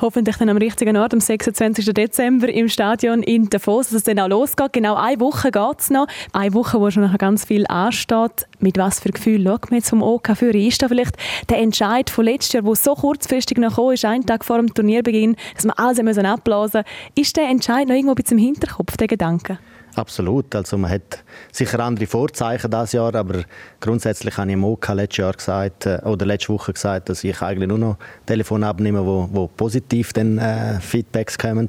Hoffentlich 0.00 0.36
dann 0.36 0.48
am 0.48 0.56
richtigen 0.56 0.96
Ort, 0.96 1.12
am 1.12 1.20
26. 1.20 1.86
Dezember 1.92 2.48
im 2.48 2.68
Stadion 2.68 3.22
in 3.22 3.48
Davos, 3.48 3.88
dass 3.88 3.96
es 3.96 4.04
dann 4.04 4.18
auch 4.18 4.28
losgeht. 4.28 4.72
Genau 4.72 4.94
eine 4.94 5.20
Woche 5.20 5.50
geht 5.50 5.80
es 5.80 5.90
noch. 5.90 6.06
Eine 6.32 6.54
Woche, 6.54 6.80
wo 6.80 6.90
schon 6.90 7.02
noch 7.02 7.18
ganz 7.18 7.44
viel 7.44 7.66
ansteht. 7.66 8.46
Mit 8.60 8.78
was 8.78 9.00
für 9.00 9.10
Gefühl 9.10 9.44
schaut 9.44 9.70
man 9.70 9.78
jetzt 9.78 9.90
vom 9.90 10.02
OK 10.02 10.36
für? 10.36 10.56
Ist 10.56 10.82
da 10.82 10.88
vielleicht 10.88 11.16
der 11.48 11.58
Entscheid 11.58 12.10
von 12.10 12.24
letztes 12.24 12.52
Jahr, 12.52 12.62
der 12.62 12.74
so 12.74 12.94
kurzfristig 12.94 13.58
noch 13.58 13.76
kam, 13.76 13.92
ist, 13.92 14.04
einen 14.04 14.26
Tag 14.26 14.44
vor 14.44 14.58
dem 14.58 14.72
Turnierbeginn, 14.72 15.36
dass 15.54 15.64
wir 15.64 15.78
alles 15.78 15.98
abblasen 15.98 16.82
müssen. 16.82 17.20
Ist 17.20 17.36
der 17.36 17.48
Entscheid 17.48 17.86
noch 17.88 17.94
irgendwo 17.94 18.12
ein 18.12 18.16
bisschen 18.16 18.38
im 18.38 18.44
Hinterkopf, 18.44 18.96
der 18.96 19.08
Gedanke? 19.08 19.58
Absolut. 19.96 20.52
Also 20.56 20.76
man 20.76 20.90
hat 20.90 21.22
sicher 21.52 21.78
andere 21.78 22.06
Vorzeichen 22.06 22.70
dieses 22.70 22.92
Jahr, 22.92 23.14
aber 23.14 23.44
grundsätzlich 23.80 24.36
habe 24.36 24.48
ich 24.48 24.54
im 24.54 24.64
OK 24.64 24.88
letztes 24.88 25.18
Jahr 25.18 25.32
gesagt, 25.32 25.86
äh, 25.86 26.00
oder 26.04 26.26
letzte 26.26 26.52
Woche 26.52 26.72
gesagt, 26.72 27.08
dass 27.08 27.22
ich 27.22 27.40
eigentlich 27.42 27.68
nur 27.68 27.78
noch 27.78 27.96
Telefon 28.26 28.64
abnehme, 28.64 29.06
wo, 29.06 29.28
wo 29.30 29.46
positiv 29.46 30.12
dann, 30.12 30.38
äh, 30.38 30.80
Feedbacks 30.80 31.38
kommen. 31.38 31.68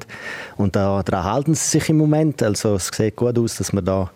Und 0.56 0.74
da, 0.74 1.02
daran 1.04 1.24
halten 1.24 1.54
sie 1.54 1.78
sich 1.78 1.88
im 1.88 1.98
Moment. 1.98 2.42
Also 2.42 2.74
es 2.74 2.88
sieht 2.88 3.14
gut 3.14 3.38
aus, 3.38 3.56
dass 3.56 3.72
wir 3.72 3.82
da 3.82 4.10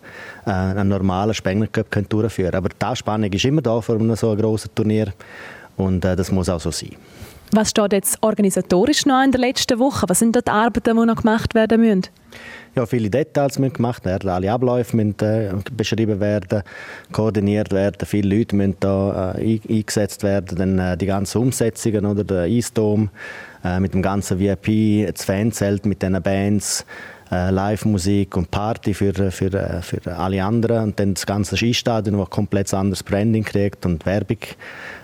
äh, 0.45 0.51
einen 0.51 0.89
normalen 0.89 1.33
Spengler 1.33 1.67
Cup 1.67 1.87
durchführen 2.09 2.51
können. 2.51 2.65
Aber 2.65 2.69
die 2.69 2.95
Spannung 2.97 3.31
ist 3.31 3.45
immer 3.45 3.61
da 3.61 3.79
vor 3.79 3.95
einem 3.95 4.15
so 4.15 4.35
grossen 4.35 4.75
Turnier 4.75 5.13
und 5.77 6.03
äh, 6.03 6.17
das 6.17 6.31
muss 6.31 6.49
auch 6.49 6.59
so 6.59 6.71
sein. 6.71 6.95
Was 7.53 7.71
steht 7.71 7.91
jetzt 7.91 8.17
organisatorisch 8.21 9.05
noch 9.05 9.23
in 9.23 9.31
der 9.31 9.41
letzten 9.41 9.77
Woche? 9.77 10.07
Was 10.07 10.19
sind 10.19 10.35
dort 10.35 10.47
die 10.47 10.51
Arbeiten, 10.51 10.97
die 10.97 11.05
noch 11.05 11.17
gemacht 11.17 11.53
werden 11.53 11.81
müssen? 11.81 12.03
Ja, 12.75 12.85
viele 12.85 13.09
Details 13.09 13.59
müssen 13.59 13.73
gemacht 13.73 14.05
werden, 14.05 14.29
alle 14.29 14.49
Abläufe 14.49 14.95
müssen 14.95 15.19
äh, 15.19 15.51
beschrieben 15.75 16.21
werden, 16.21 16.63
koordiniert 17.11 17.73
werden, 17.73 18.05
viele 18.05 18.37
Leute 18.37 18.55
müssen 18.55 18.77
da 18.79 19.35
äh, 19.37 19.59
eingesetzt 19.67 20.23
werden, 20.23 20.57
dann 20.57 20.79
äh, 20.79 20.95
die 20.95 21.07
ganzen 21.07 21.39
Umsetzungen 21.39 22.05
oder 22.05 22.23
der 22.23 22.43
Eisdom 22.43 23.09
äh, 23.65 23.81
mit 23.81 23.93
dem 23.93 24.01
ganzen 24.01 24.39
VIP, 24.39 25.13
das 25.13 25.25
Fanzelt 25.25 25.85
mit 25.85 26.01
den 26.01 26.21
Bands, 26.23 26.85
äh, 27.31 27.49
Live-Musik 27.49 28.35
und 28.37 28.51
Party 28.51 28.93
für, 28.93 29.13
für, 29.31 29.53
äh, 29.53 29.81
für 29.81 30.15
alle 30.15 30.43
anderen. 30.43 30.83
Und 30.83 30.99
dann 30.99 31.13
das 31.13 31.25
ganze 31.25 31.55
Skistadion, 31.57 32.17
das 32.17 32.29
komplett 32.29 32.73
anderes 32.73 33.03
Branding 33.03 33.43
kriegt 33.43 33.85
und 33.85 34.05
Werbung, 34.05 34.37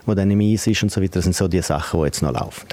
die 0.06 0.16
dann 0.16 0.32
im 0.32 0.42
Eis 0.42 0.68
ist 0.68 0.84
und 0.84 0.92
so 0.92 1.02
weiter. 1.02 1.14
Das 1.16 1.24
sind 1.24 1.36
so 1.36 1.48
die 1.48 1.62
Sachen, 1.62 2.00
die 2.00 2.06
jetzt 2.06 2.22
noch 2.22 2.34
laufen. 2.34 2.68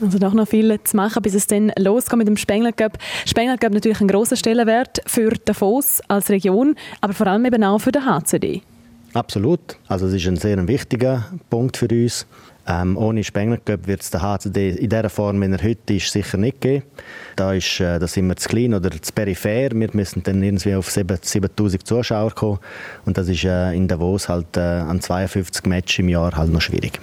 Also 0.00 0.18
doch 0.18 0.32
noch 0.32 0.46
viel 0.46 0.78
zu 0.84 0.96
machen, 0.96 1.22
bis 1.22 1.34
es 1.34 1.46
dann 1.46 1.72
losgeht 1.76 2.18
mit 2.18 2.28
dem 2.28 2.36
Spengler 2.36 2.72
Cup. 2.72 2.98
Spengler 3.26 3.58
Cup 3.58 3.72
natürlich 3.72 4.00
ein 4.00 4.08
großer 4.08 4.36
Stellenwert 4.36 5.00
für 5.06 5.30
Davos 5.44 6.00
als 6.06 6.30
Region, 6.30 6.76
aber 7.00 7.14
vor 7.14 7.26
allem 7.26 7.44
eben 7.46 7.64
auch 7.64 7.80
für 7.80 7.90
den 7.90 8.04
HCD. 8.04 8.62
Absolut. 9.14 9.60
Also 9.88 10.06
es 10.06 10.14
ist 10.14 10.26
ein 10.26 10.36
sehr 10.36 10.68
wichtiger 10.68 11.26
Punkt 11.50 11.76
für 11.76 11.88
uns. 11.88 12.26
Ähm, 12.68 12.98
ohne 12.98 13.24
Spengler 13.24 13.56
Cup 13.56 13.86
wird 13.86 14.02
es 14.02 14.10
den 14.10 14.20
HCD 14.20 14.70
in 14.70 14.90
der 14.90 15.08
Form, 15.08 15.40
wie 15.40 15.50
er 15.50 15.62
heute 15.62 15.94
ist, 15.94 16.12
sicher 16.12 16.36
nicht 16.36 16.60
geben. 16.60 16.82
Da, 17.34 17.54
ist, 17.54 17.80
äh, 17.80 17.98
da 17.98 18.06
sind 18.06 18.28
wir 18.28 18.36
zu 18.36 18.48
klein 18.48 18.74
oder 18.74 18.90
zu 18.90 19.12
peripher. 19.12 19.70
Wir 19.72 19.88
müssen 19.92 20.22
dann 20.22 20.42
irgendwie 20.42 20.74
auf 20.74 20.90
7000 20.90 21.86
Zuschauer 21.86 22.34
kommen. 22.34 22.58
Und 23.06 23.16
das 23.16 23.28
ist 23.28 23.44
äh, 23.44 23.72
in 23.72 23.88
Davos 23.88 24.28
halt 24.28 24.56
äh, 24.56 24.60
an 24.60 25.00
52 25.00 25.64
Matches 25.64 26.00
im 26.00 26.10
Jahr 26.10 26.36
halt 26.36 26.52
noch 26.52 26.60
schwierig. 26.60 27.00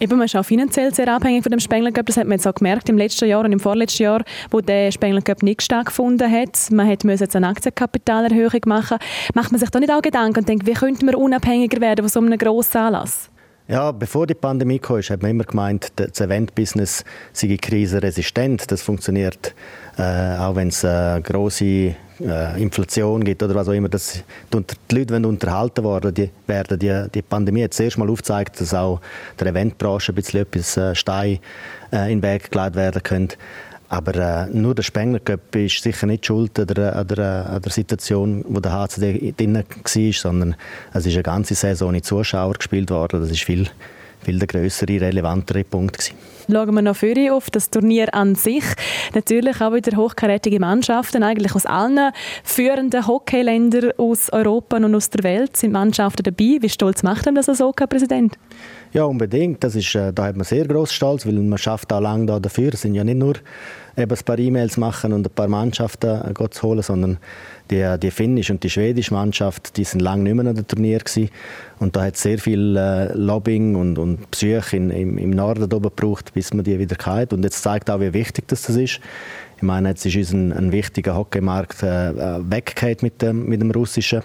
Eben, 0.00 0.16
man 0.16 0.24
ist 0.24 0.34
auch 0.34 0.44
finanziell 0.44 0.92
sehr 0.92 1.06
abhängig 1.06 1.42
von 1.44 1.52
dem 1.52 1.60
Spengler 1.60 1.92
Cup. 1.92 2.06
Das 2.06 2.16
hat 2.16 2.24
man 2.24 2.32
jetzt 2.38 2.48
auch 2.48 2.54
gemerkt 2.54 2.88
im 2.88 2.96
letzten 2.96 3.28
Jahr 3.28 3.44
und 3.44 3.52
im 3.52 3.60
vorletzten 3.60 4.02
Jahr, 4.04 4.24
wo 4.50 4.60
der 4.60 4.90
Spengler 4.90 5.20
Cup 5.20 5.42
nicht 5.42 5.62
stattgefunden 5.62 6.28
hat. 6.28 6.70
Man 6.72 6.88
hat 6.88 7.04
jetzt 7.04 7.36
eine 7.36 7.48
Aktienkapitalerhöhung 7.48 8.62
machen. 8.66 8.98
Macht 9.34 9.52
man 9.52 9.60
sich 9.60 9.70
da 9.70 9.78
nicht 9.78 9.92
auch 9.92 10.02
Gedanken 10.02 10.40
und 10.40 10.48
denkt, 10.48 10.66
wie 10.66 10.72
könnte 10.72 11.04
man 11.04 11.14
unabhängiger 11.14 11.80
werden 11.80 12.02
von 12.02 12.08
so 12.08 12.18
einem 12.18 12.36
grossen 12.36 12.78
Anlass? 12.78 13.31
Ja, 13.68 13.92
bevor 13.92 14.26
die 14.26 14.34
Pandemie 14.34 14.80
kam, 14.80 15.00
hat 15.00 15.22
man 15.22 15.30
immer 15.30 15.44
gemeint, 15.44 15.92
das 15.96 16.20
Event-Business 16.20 17.04
sei 17.32 17.56
krisenresistent. 17.56 18.70
Das 18.70 18.82
funktioniert, 18.82 19.54
äh, 19.96 20.36
auch 20.36 20.56
wenn 20.56 20.68
es 20.68 20.84
eine 20.84 21.22
große 21.22 21.64
äh, 21.64 22.60
Inflation 22.60 23.22
gibt 23.22 23.42
oder 23.42 23.54
was 23.54 23.68
auch 23.68 23.72
immer. 23.72 23.88
Das, 23.88 24.24
die 24.52 24.94
Leute 24.94 25.14
wollen 25.14 25.24
unterhalten 25.24 25.84
worden, 25.84 26.12
die 26.12 26.30
werden. 26.46 26.78
Die, 26.78 27.06
die 27.14 27.22
Pandemie 27.22 27.62
hat 27.62 27.74
zuerst 27.74 27.98
mal 27.98 28.10
aufgezeigt, 28.10 28.60
dass 28.60 28.74
auch 28.74 29.00
der 29.38 29.46
Eventbranche 29.46 30.12
ein 30.12 30.16
bisschen 30.16 30.42
etwas 30.42 30.76
äh, 30.76 30.94
Stein 30.96 31.38
äh, 31.92 32.12
in 32.12 32.20
den 32.20 32.22
Weg 32.22 32.50
gelegt 32.50 32.74
werden 32.74 33.02
könnte. 33.02 33.36
Aber 33.92 34.14
äh, 34.14 34.46
nur 34.46 34.74
der 34.74 34.84
Spengler 34.84 35.20
Cup 35.20 35.54
ist 35.54 35.82
sicher 35.82 36.06
nicht 36.06 36.24
schuld 36.24 36.58
an 36.58 36.66
der, 36.66 36.96
an 36.96 37.06
der, 37.08 37.50
an 37.50 37.60
der 37.60 37.70
Situation, 37.70 38.42
wo 38.48 38.58
der 38.58 38.72
HCD 38.72 39.34
drin 39.36 39.54
war, 39.54 40.12
sondern 40.14 40.56
es 40.94 41.04
ist 41.04 41.12
eine 41.12 41.22
ganze 41.22 41.54
Saison 41.54 41.90
ohne 41.90 42.00
Zuschauer 42.00 42.54
gespielt 42.54 42.90
worden. 42.90 43.20
Das 43.20 43.30
ist 43.30 43.44
viel, 43.44 43.68
viel 44.24 44.38
der 44.38 44.46
größere, 44.46 45.00
relevantere 45.00 45.64
Punkt 45.64 45.98
gewesen. 45.98 46.14
Schauen 46.50 46.74
wir 46.74 46.82
noch 46.82 46.96
für 46.96 47.32
auf 47.32 47.50
das 47.50 47.70
Turnier 47.70 48.12
an 48.14 48.34
sich. 48.34 48.64
Natürlich 49.14 49.60
auch 49.60 49.72
wieder 49.72 49.96
hochkarätige 49.96 50.58
Mannschaften, 50.58 51.22
eigentlich 51.22 51.54
aus 51.54 51.66
allen 51.66 52.12
führenden 52.42 53.06
Hockeyländern 53.06 53.92
aus 53.96 54.30
Europa 54.32 54.76
und 54.76 54.94
aus 54.94 55.10
der 55.10 55.22
Welt 55.22 55.56
sind 55.56 55.72
Mannschaften 55.72 56.24
dabei. 56.24 56.58
Wie 56.60 56.68
stolz 56.68 57.02
macht 57.02 57.26
denn 57.26 57.36
das 57.36 57.48
als 57.48 57.60
OK-Präsident? 57.60 58.36
Ja, 58.92 59.04
unbedingt. 59.04 59.62
Das 59.64 59.74
ist, 59.74 59.94
äh, 59.94 60.12
da 60.12 60.24
hat 60.24 60.36
man 60.36 60.44
sehr 60.44 60.66
groß 60.66 60.92
Stolz, 60.92 61.26
weil 61.26 61.34
man 61.34 61.58
schafft 61.58 61.92
auch 61.92 62.00
lange 62.00 62.26
da 62.26 62.40
dafür. 62.40 62.74
Es 62.74 62.82
sind 62.82 62.94
ja 62.94 63.04
nicht 63.04 63.18
nur 63.18 63.34
eben 63.96 64.10
ein 64.10 64.24
paar 64.24 64.38
E-Mails 64.38 64.76
machen 64.76 65.12
und 65.12 65.26
ein 65.26 65.32
paar 65.32 65.48
Mannschaften 65.48 66.30
äh, 66.30 66.50
zu 66.50 66.62
holen, 66.62 66.82
sondern 66.82 67.18
die, 67.72 67.98
die 67.98 68.10
finnische 68.10 68.52
und 68.52 68.62
die 68.62 68.70
schwedische 68.70 69.14
Mannschaft, 69.14 69.76
die 69.76 69.84
sind 69.84 70.00
lange 70.00 70.24
nicht 70.24 70.34
mehr 70.34 70.46
an 70.46 70.54
dem 70.54 70.66
Turnier 70.66 70.98
gewesen. 70.98 71.30
Und 71.78 71.96
da 71.96 72.04
hat 72.04 72.16
sehr 72.16 72.38
viel 72.38 72.76
äh, 72.76 73.12
Lobbying 73.14 73.74
und, 73.74 73.98
und 73.98 74.30
Psyche 74.30 74.76
in, 74.76 74.90
im, 74.90 75.18
im 75.18 75.30
Norden 75.30 75.64
oben 75.64 75.82
gebraucht, 75.82 76.34
bis 76.34 76.52
man 76.52 76.64
die 76.64 76.78
wieder 76.78 76.96
hat. 77.04 77.32
Und 77.32 77.42
jetzt 77.42 77.62
zeigt 77.62 77.90
auch, 77.90 78.00
wie 78.00 78.12
wichtig 78.12 78.46
das, 78.48 78.62
das 78.62 78.76
ist. 78.76 79.00
Ich 79.56 79.62
meine, 79.62 79.90
jetzt 79.90 80.04
ist 80.04 80.16
uns 80.16 80.32
ein, 80.32 80.52
ein 80.52 80.72
wichtiger 80.72 81.16
Hockeymarkt 81.16 81.82
äh, 81.82 82.10
äh 82.10 82.40
weggeht 82.44 83.02
mit 83.02 83.22
dem, 83.22 83.46
mit 83.46 83.60
dem 83.60 83.70
russischen. 83.70 84.22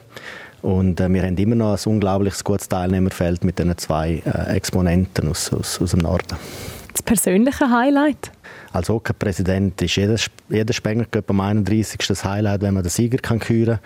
Und 0.62 1.00
äh, 1.00 1.12
wir 1.12 1.24
haben 1.24 1.38
immer 1.38 1.56
noch 1.56 1.74
ein 1.74 1.92
unglaublich 1.92 2.44
gutes 2.44 2.68
Teilnehmerfeld 2.68 3.44
mit 3.44 3.60
diesen 3.60 3.78
zwei 3.78 4.22
äh, 4.26 4.56
Exponenten 4.56 5.30
aus, 5.30 5.54
aus, 5.54 5.82
aus 5.82 5.92
dem 5.92 6.02
Norden. 6.02 6.36
Das 6.98 7.04
persönliche 7.04 7.70
Highlight? 7.70 8.32
Als 8.74 8.90
Hockey-Präsident 8.90 9.80
ist 9.84 9.98
jeder, 9.98 10.16
jeder 10.50 10.74
Spengler 10.74 11.06
am 11.28 11.40
31. 11.40 12.00
das 12.08 12.26
Highlight, 12.26 12.62
wenn 12.64 12.74
man 12.74 12.82
den 12.82 12.90
Sieger 12.90 13.20
kann 13.20 13.38
küren 13.38 13.78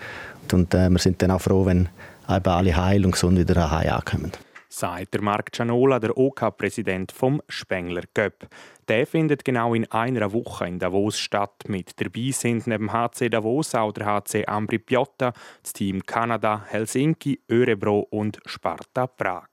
kann. 0.48 0.60
Und 0.60 0.72
äh, 0.72 0.88
wir 0.88 0.98
sind 0.98 1.20
dann 1.20 1.30
auch 1.30 1.42
froh, 1.42 1.66
wenn 1.66 1.90
alle 2.26 2.74
heil 2.74 3.04
und 3.04 3.10
gesund 3.10 3.38
wieder 3.38 3.54
nach 3.54 3.70
Hause 3.70 3.92
ankommen. 3.92 4.32
Sagt 4.70 5.12
der 5.12 5.20
Marc 5.20 5.54
Cianola, 5.54 5.98
der 5.98 6.16
OK-Präsident 6.16 7.12
vom 7.12 7.42
Spengler 7.50 8.04
Cup. 8.14 8.46
Der 8.88 9.06
findet 9.06 9.44
genau 9.44 9.74
in 9.74 9.84
einer 9.92 10.32
Woche 10.32 10.66
in 10.66 10.78
Davos 10.78 11.18
statt. 11.18 11.64
Mit 11.68 12.00
dabei 12.00 12.30
sind 12.30 12.66
neben 12.66 12.94
HC 12.94 13.28
Davos 13.28 13.74
auch 13.74 13.92
der 13.92 14.06
HC 14.06 14.46
Ambri 14.46 14.78
Piotta, 14.78 15.34
das 15.62 15.74
Team 15.74 16.02
Kanada, 16.06 16.64
Helsinki, 16.66 17.40
Örebro 17.50 18.06
und 18.08 18.38
Sparta 18.46 19.06
Prag. 19.06 19.50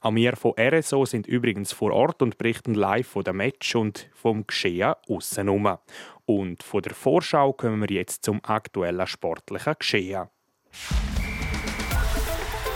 Auch 0.00 0.14
wir 0.14 0.36
von 0.36 0.52
RSO 0.58 1.04
sind 1.04 1.26
übrigens 1.26 1.72
vor 1.72 1.92
Ort 1.92 2.22
und 2.22 2.38
berichten 2.38 2.74
live 2.74 3.06
von 3.06 3.24
dem 3.24 3.38
Match 3.38 3.74
und 3.74 4.08
vom 4.14 4.46
Geschehen 4.46 4.94
aussenrum. 5.08 5.78
Und 6.26 6.62
von 6.62 6.82
der 6.82 6.94
Vorschau 6.94 7.52
kommen 7.52 7.80
wir 7.80 7.96
jetzt 7.96 8.24
zum 8.24 8.40
aktuellen 8.44 9.06
sportlichen 9.06 9.74
Geschehen. 9.78 10.28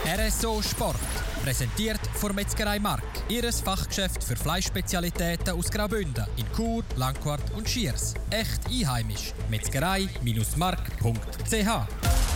RSO 0.05 0.61
Sport. 0.63 0.97
Präsentiert 1.45 2.01
von 2.15 2.35
Metzgerei 2.35 2.79
Mark. 2.79 3.03
Ihres 3.29 3.61
Fachgeschäft 3.61 4.23
für 4.23 4.37
Fleischspezialitäten 4.37 5.51
aus 5.51 5.71
Graubünden 5.71 6.25
in 6.37 6.47
Chur, 6.55 6.85
Langquart 6.97 7.43
und 7.57 7.69
Schiers. 7.69 8.15
Echt 8.31 8.67
einheimisch. 8.67 9.33
Metzgerei-mark.ch 9.51 12.32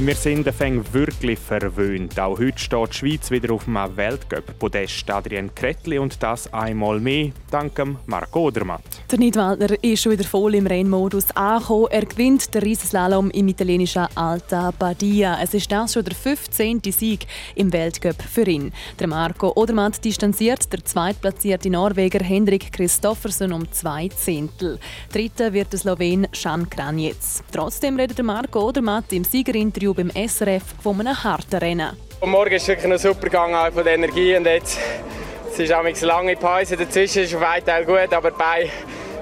wir 0.00 0.14
sind 0.14 0.46
wirklich 0.92 1.38
verwöhnt. 1.40 2.20
Auch 2.20 2.38
heute 2.38 2.58
steht 2.58 2.92
die 2.92 2.96
Schweiz 2.96 3.30
wieder 3.32 3.52
auf 3.52 3.66
einem 3.66 3.96
Weltcup-Podest. 3.96 5.10
Adrian 5.10 5.52
Kretli 5.52 5.98
und 5.98 6.22
das 6.22 6.52
einmal 6.52 7.00
mehr, 7.00 7.32
dank 7.50 7.72
Marco 8.06 8.46
Odermatt. 8.46 8.82
Der 9.10 9.18
Nidwaldner 9.18 9.82
ist 9.82 10.02
schon 10.02 10.12
wieder 10.12 10.22
voll 10.22 10.54
im 10.54 10.68
Rennmodus 10.68 11.32
angekommen. 11.32 11.88
Er 11.90 12.06
gewinnt 12.06 12.54
den 12.54 12.62
Riesenslalom 12.62 13.30
im 13.30 13.48
italienischen 13.48 14.06
Alta 14.14 14.70
Badia. 14.70 15.38
Es 15.42 15.54
ist 15.54 15.70
das 15.72 15.94
schon 15.94 16.04
der 16.04 16.14
15. 16.14 16.80
Sieg 16.92 17.26
im 17.56 17.72
Weltcup 17.72 18.22
für 18.22 18.46
ihn. 18.46 18.72
Der 19.00 19.08
Marco 19.08 19.52
Odermatt 19.56 20.04
distanziert 20.04 20.72
der 20.72 20.84
zweitplatzierte 20.84 21.70
Norweger 21.70 22.22
Hendrik 22.22 22.72
Christoffersen 22.72 23.52
um 23.52 23.70
zwei 23.72 24.08
Zehntel. 24.08 24.78
Dritter 25.12 25.52
wird 25.52 25.72
der 25.72 25.80
Slowen 25.80 26.28
Jan 26.32 26.70
Kranjec. 26.70 27.16
Trotzdem 27.50 27.96
redet 27.96 28.22
Marco 28.22 28.68
Odermatt 28.68 29.12
im 29.12 29.24
Siegerinterview 29.24 29.87
Interview 29.88 29.94
beim 29.94 30.28
SRF 30.28 30.62
von 30.82 31.00
einem 31.00 31.22
harten 31.22 31.56
Rennen. 31.56 31.96
Morgen 32.24 32.52
ist 32.52 32.68
wirklich 32.68 32.88
noch 32.88 32.98
super 32.98 33.22
gegangen 33.22 33.72
von 33.72 33.84
der 33.84 33.94
Energie 33.94 34.36
und 34.36 34.46
jetzt 34.46 34.78
es 35.50 35.58
ist 35.58 35.72
eine 35.72 35.92
lange 36.02 36.36
Pause 36.36 36.76
dazwischen, 36.76 37.24
ist 37.24 37.34
auf 37.34 37.42
einen 37.42 37.64
Teil 37.64 37.84
gut, 37.84 38.12
aber 38.12 38.30
bei 38.30 38.70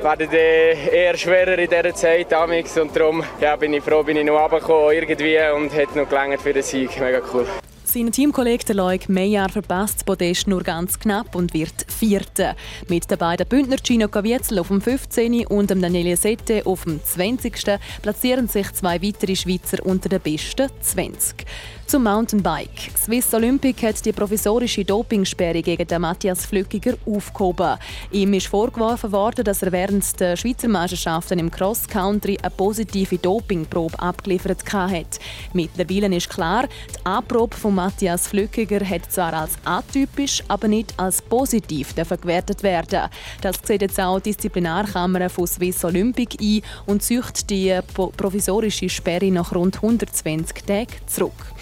werden 0.02 0.30
eher 0.32 1.16
schwerer 1.16 1.58
in 1.58 1.70
dieser 1.70 1.94
Zeit 1.94 2.32
und 2.78 2.94
darum 2.94 3.24
ja, 3.40 3.56
bin 3.56 3.72
ich 3.72 3.82
froh, 3.82 4.02
bin 4.02 4.16
ich 4.16 4.24
noch 4.24 4.40
runtergekommen 4.40 4.92
irgendwie 4.92 5.38
und 5.54 5.74
hätte 5.74 5.98
noch 5.98 6.08
gelangt 6.08 6.42
für 6.42 6.52
den 6.52 6.62
Sieg. 6.62 6.98
Mega 7.00 7.20
cool. 7.32 7.46
Sein 7.96 8.12
Teamkollege 8.12 8.74
Loic 8.74 9.08
Meyer 9.08 9.48
verpasst 9.48 10.04
Podest 10.04 10.48
nur 10.48 10.62
ganz 10.62 10.98
knapp 10.98 11.34
und 11.34 11.54
wird 11.54 11.86
Vierter. 11.90 12.54
Mit 12.88 13.10
den 13.10 13.16
beiden 13.16 13.48
Bündner 13.48 13.78
Gino 13.82 14.06
Caviezel 14.06 14.58
auf 14.58 14.68
dem 14.68 14.82
15. 14.82 15.46
und 15.46 15.70
dem 15.70 15.80
Daniele 15.80 16.14
Sette 16.18 16.60
auf 16.66 16.84
dem 16.84 17.02
20. 17.02 17.78
platzieren 18.02 18.48
sich 18.48 18.70
zwei 18.74 19.00
weitere 19.00 19.34
Schweizer 19.34 19.78
unter 19.86 20.10
den 20.10 20.20
besten 20.20 20.68
20. 20.78 21.46
Zum 21.86 22.02
Mountainbike. 22.02 22.90
Swiss 22.96 23.32
Olympic 23.32 23.86
hat 23.86 24.04
die 24.04 24.12
provisorische 24.12 24.84
Dopingsperre 24.84 25.62
gegen 25.62 25.86
den 25.86 26.00
Matthias 26.00 26.44
Flückiger 26.44 26.94
aufgehoben. 27.06 27.78
Ihm 28.10 28.34
ist 28.34 28.48
vorgeworfen 28.48 29.12
worden, 29.12 29.44
dass 29.44 29.62
er 29.62 29.70
während 29.70 30.18
der 30.18 30.36
Schweizer 30.36 30.66
Meisterschaften 30.66 31.38
im 31.38 31.48
Cross 31.48 31.86
Country 31.86 32.36
eine 32.42 32.50
positive 32.50 33.18
Dopingprobe 33.18 33.98
abgeliefert 34.00 34.64
hat. 34.72 35.20
Mittlerweile 35.52 36.14
ist 36.16 36.28
klar, 36.28 36.64
die 36.64 37.06
Anprobe 37.06 37.56
von 37.56 37.76
Matthias 37.86 38.26
Flückiger 38.26 38.84
hat 38.84 39.12
zwar 39.12 39.32
als 39.32 39.52
atypisch, 39.64 40.42
aber 40.48 40.66
nicht 40.66 40.92
als 40.96 41.22
positiv 41.22 41.94
gewertet 41.94 42.64
werden. 42.64 43.08
Das 43.42 43.60
sieht 43.62 43.80
jetzt 43.80 44.00
auch 44.00 44.18
die 44.18 44.30
Disziplinarkammer 44.30 45.30
von 45.30 45.46
Swiss 45.46 45.84
Olympic 45.84 46.36
ein 46.40 46.62
und 46.86 47.04
zücht 47.04 47.48
die 47.48 47.78
provisorische 47.94 48.88
Sperre 48.88 49.30
nach 49.30 49.54
rund 49.54 49.76
120 49.76 50.64
Tagen 50.66 50.88
zurück. 51.06 51.54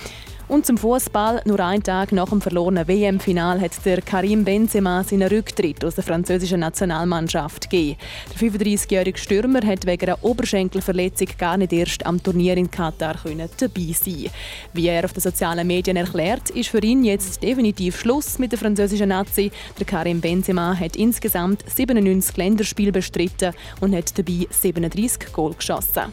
Und 0.55 0.65
zum 0.65 0.79
Fußball 0.79 1.43
nur 1.47 1.59
einen 1.59 1.83
Tag 1.83 2.13
nach 2.13 2.29
dem 2.29 2.41
verlorenen 2.41 2.87
WM-Final 2.87 3.61
hat 3.61 3.73
der 3.85 4.01
Karim 4.01 4.45
Benzema 4.45 5.03
seinen 5.03 5.27
Rücktritt 5.27 5.85
aus 5.85 5.97
der 5.97 6.05
französischen 6.05 6.61
Nationalmannschaft 6.61 7.69
gegeben. 7.69 7.99
Der 8.33 8.49
35-jährige 8.49 9.19
Stürmer 9.19 9.67
hat 9.67 9.85
wegen 9.85 10.07
einer 10.07 10.23
Oberschenkelverletzung 10.23 11.27
gar 11.39 11.57
nicht 11.57 11.73
erst 11.73 12.07
am 12.07 12.23
Turnier 12.23 12.57
in 12.57 12.71
Katar 12.71 13.17
dabei 13.25 13.97
sein. 14.01 14.31
Wie 14.73 14.87
er 14.87 15.05
auf 15.05 15.13
den 15.13 15.23
sozialen 15.23 15.67
Medien 15.67 15.97
erklärt, 15.97 16.51
ist 16.51 16.69
für 16.69 16.85
ihn 16.85 17.03
jetzt 17.03 17.43
definitiv 17.43 17.99
Schluss 17.99 18.39
mit 18.39 18.53
der 18.53 18.61
französischen 18.61 19.09
Nazi. 19.09 19.51
Der 19.81 19.87
Karim 19.87 20.21
Benzema 20.21 20.79
hat 20.79 20.95
insgesamt 20.95 21.65
97 21.69 22.37
Länderspiele 22.37 22.93
bestritten 22.93 23.55
und 23.81 23.93
hat 23.93 24.17
dabei 24.17 24.47
37 24.51 25.33
Goal 25.33 25.55
geschossen. 25.55 26.13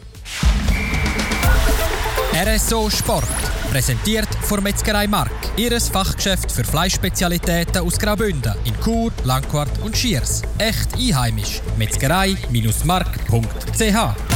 RSO 2.34 2.88
Sport. 2.88 3.28
Präsentiert 3.70 4.28
von 4.52 4.62
Metzgerei 4.62 5.06
Mark. 5.06 5.32
Ihres 5.56 5.88
Fachgeschäft 5.88 6.52
für 6.52 6.62
Fleischspezialitäten 6.62 7.78
aus 7.78 7.98
Graubünden 7.98 8.52
in 8.64 8.74
Chur, 8.84 9.10
Langquart 9.24 9.70
und 9.82 9.96
Schiers. 9.96 10.42
Echt 10.58 10.94
einheimisch. 10.94 11.62
Metzgerei-mark.ch 11.78 14.31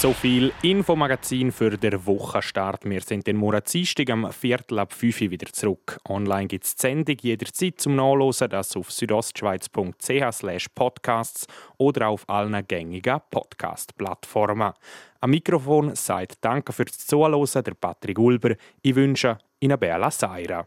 so 0.00 0.12
viel 0.12 0.52
Infomagazin 0.62 1.50
für 1.50 1.70
den 1.70 2.04
Wochenstart. 2.06 2.84
Wir 2.84 3.00
sind 3.00 3.26
den 3.26 3.36
Monat 3.36 3.72
Dienstag 3.72 4.10
am 4.10 4.30
Viertel 4.30 4.78
ab 4.78 4.92
5 4.92 5.22
Uhr 5.22 5.30
wieder 5.30 5.50
zurück. 5.50 5.98
Online 6.08 6.48
gibt 6.48 6.64
es 6.64 6.74
die 6.74 6.82
Sendung 6.82 7.16
jederzeit 7.20 7.80
zum 7.80 7.96
Nachlesen, 7.96 8.50
das 8.50 8.76
auf 8.76 8.92
südostschweiz.ch 8.92 10.74
podcasts 10.74 11.46
oder 11.78 12.08
auf 12.08 12.28
allen 12.28 12.66
gängigen 12.66 13.20
Podcast-Plattformen. 13.30 14.72
Am 15.20 15.30
Mikrofon 15.30 15.94
sagt 15.94 16.44
Danke 16.44 16.72
fürs 16.72 17.06
Zuhören 17.06 17.64
der 17.64 17.74
Patrick 17.74 18.18
Ulber. 18.18 18.54
Ich 18.82 18.94
wünsche 18.94 19.38
Ihnen 19.60 19.78
Bella 19.78 20.10
Seira. 20.10 20.66